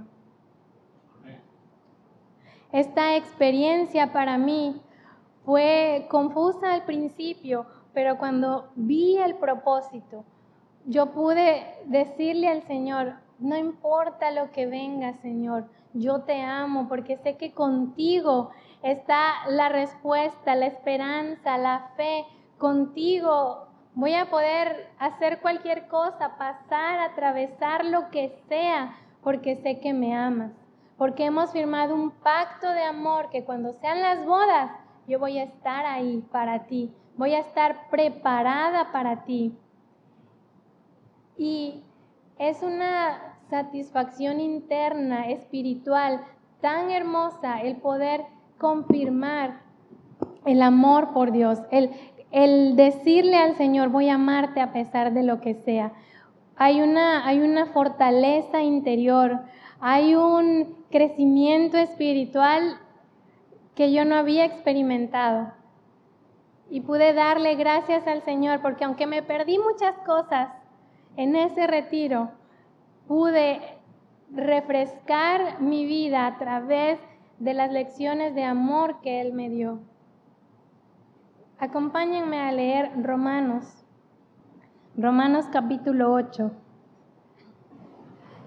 Esta 2.74 3.16
experiencia 3.16 4.12
para 4.12 4.38
mí 4.38 4.82
fue 5.46 6.08
confusa 6.10 6.74
al 6.74 6.84
principio, 6.84 7.66
pero 7.94 8.18
cuando 8.18 8.68
vi 8.76 9.16
el 9.16 9.36
propósito, 9.36 10.26
yo 10.86 11.14
pude 11.14 11.64
decirle 11.86 12.50
al 12.50 12.64
Señor, 12.64 13.14
no 13.40 13.56
importa 13.56 14.30
lo 14.32 14.52
que 14.52 14.66
venga, 14.66 15.14
Señor, 15.22 15.70
yo 15.94 16.24
te 16.24 16.42
amo 16.42 16.90
porque 16.90 17.16
sé 17.16 17.38
que 17.38 17.54
contigo 17.54 18.50
está 18.84 19.50
la 19.50 19.70
respuesta, 19.70 20.56
la 20.56 20.68
esperanza, 20.68 21.58
la 21.58 21.92
fe. 21.96 22.26
Contigo 22.58 23.68
voy 23.96 24.14
a 24.14 24.30
poder 24.30 24.90
hacer 25.00 25.40
cualquier 25.40 25.88
cosa, 25.88 26.38
pasar, 26.38 27.00
atravesar 27.00 27.86
lo 27.86 28.10
que 28.12 28.30
sea, 28.48 28.96
porque 29.24 29.56
sé 29.56 29.80
que 29.80 29.94
me 29.94 30.16
amas. 30.16 30.52
Porque 30.98 31.26
hemos 31.26 31.52
firmado 31.52 31.96
un 31.96 32.12
pacto 32.12 32.70
de 32.70 32.84
amor 32.84 33.30
que 33.30 33.44
cuando 33.44 33.74
sean 33.74 34.02
las 34.02 34.26
bodas, 34.26 34.72
yo 35.08 35.20
voy 35.20 35.40
a 35.40 35.44
estar 35.44 35.86
ahí 35.86 36.24
para 36.32 36.66
ti. 36.68 36.94
Voy 37.16 37.34
a 37.34 37.40
estar 37.40 37.90
preparada 37.90 38.92
para 38.92 39.24
ti. 39.24 39.58
Y 41.38 41.84
es 42.38 42.62
una 42.62 43.38
satisfacción 43.50 44.40
interna, 44.40 45.30
espiritual, 45.30 46.24
tan 46.62 46.92
hermosa 46.92 47.62
el 47.62 47.78
poder 47.78 48.26
confirmar 48.64 49.60
el 50.46 50.62
amor 50.62 51.12
por 51.12 51.34
Dios, 51.34 51.60
el, 51.70 51.92
el 52.32 52.78
decirle 52.78 53.36
al 53.36 53.58
Señor, 53.58 53.90
voy 53.90 54.08
a 54.08 54.16
amarte 54.16 54.62
a 54.62 54.72
pesar 54.72 55.14
de 55.14 55.22
lo 55.22 55.42
que 55.42 55.54
sea. 55.54 55.92
Hay 56.56 56.80
una, 56.82 57.28
hay 57.28 57.42
una 57.42 57.66
fortaleza 57.66 58.62
interior, 58.62 59.42
hay 59.82 60.16
un 60.16 60.78
crecimiento 60.90 61.76
espiritual 61.78 62.78
que 63.76 63.92
yo 63.92 64.06
no 64.06 64.16
había 64.16 64.46
experimentado. 64.46 65.52
Y 66.70 66.80
pude 66.80 67.12
darle 67.12 67.56
gracias 67.56 68.08
al 68.08 68.22
Señor 68.22 68.62
porque 68.62 68.86
aunque 68.86 69.08
me 69.08 69.24
perdí 69.24 69.60
muchas 69.60 69.98
cosas 70.06 70.48
en 71.18 71.36
ese 71.36 71.68
retiro, 71.68 72.32
pude 73.10 73.60
refrescar 74.32 75.60
mi 75.60 75.86
vida 75.86 76.26
a 76.26 76.38
través 76.38 76.98
de 77.02 77.13
las 77.52 77.70
lecciones 77.74 78.34
de 78.36 78.46
amor 78.46 79.02
que 79.02 79.20
Él 79.20 79.34
me 79.34 79.50
dio. 79.50 79.82
Acompáñenme 81.60 82.40
a 82.40 82.54
leer 82.54 82.92
Romanos, 83.04 83.84
Romanos 84.96 85.48
capítulo 85.52 86.14
8. 86.14 86.52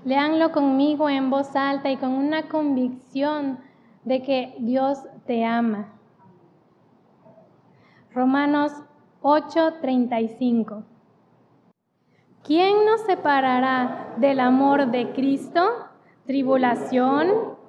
Leanlo 0.05 0.53
conmigo 0.53 1.11
en 1.11 1.29
voz 1.29 1.55
alta 1.57 1.91
y 1.91 1.97
con 1.97 2.13
una 2.13 2.49
convicción 2.49 3.59
de 4.05 4.23
que 4.23 4.55
Dios 4.61 5.03
te 5.27 5.45
ama. 5.45 5.93
Romanos 8.15 8.73
8:35. 9.21 10.85
¿Quién 12.45 12.87
nos 12.87 13.01
separará 13.03 14.15
del 14.19 14.39
amor 14.39 14.93
de 14.93 15.13
Cristo? 15.13 15.61
¿Tribulación? 16.25 17.57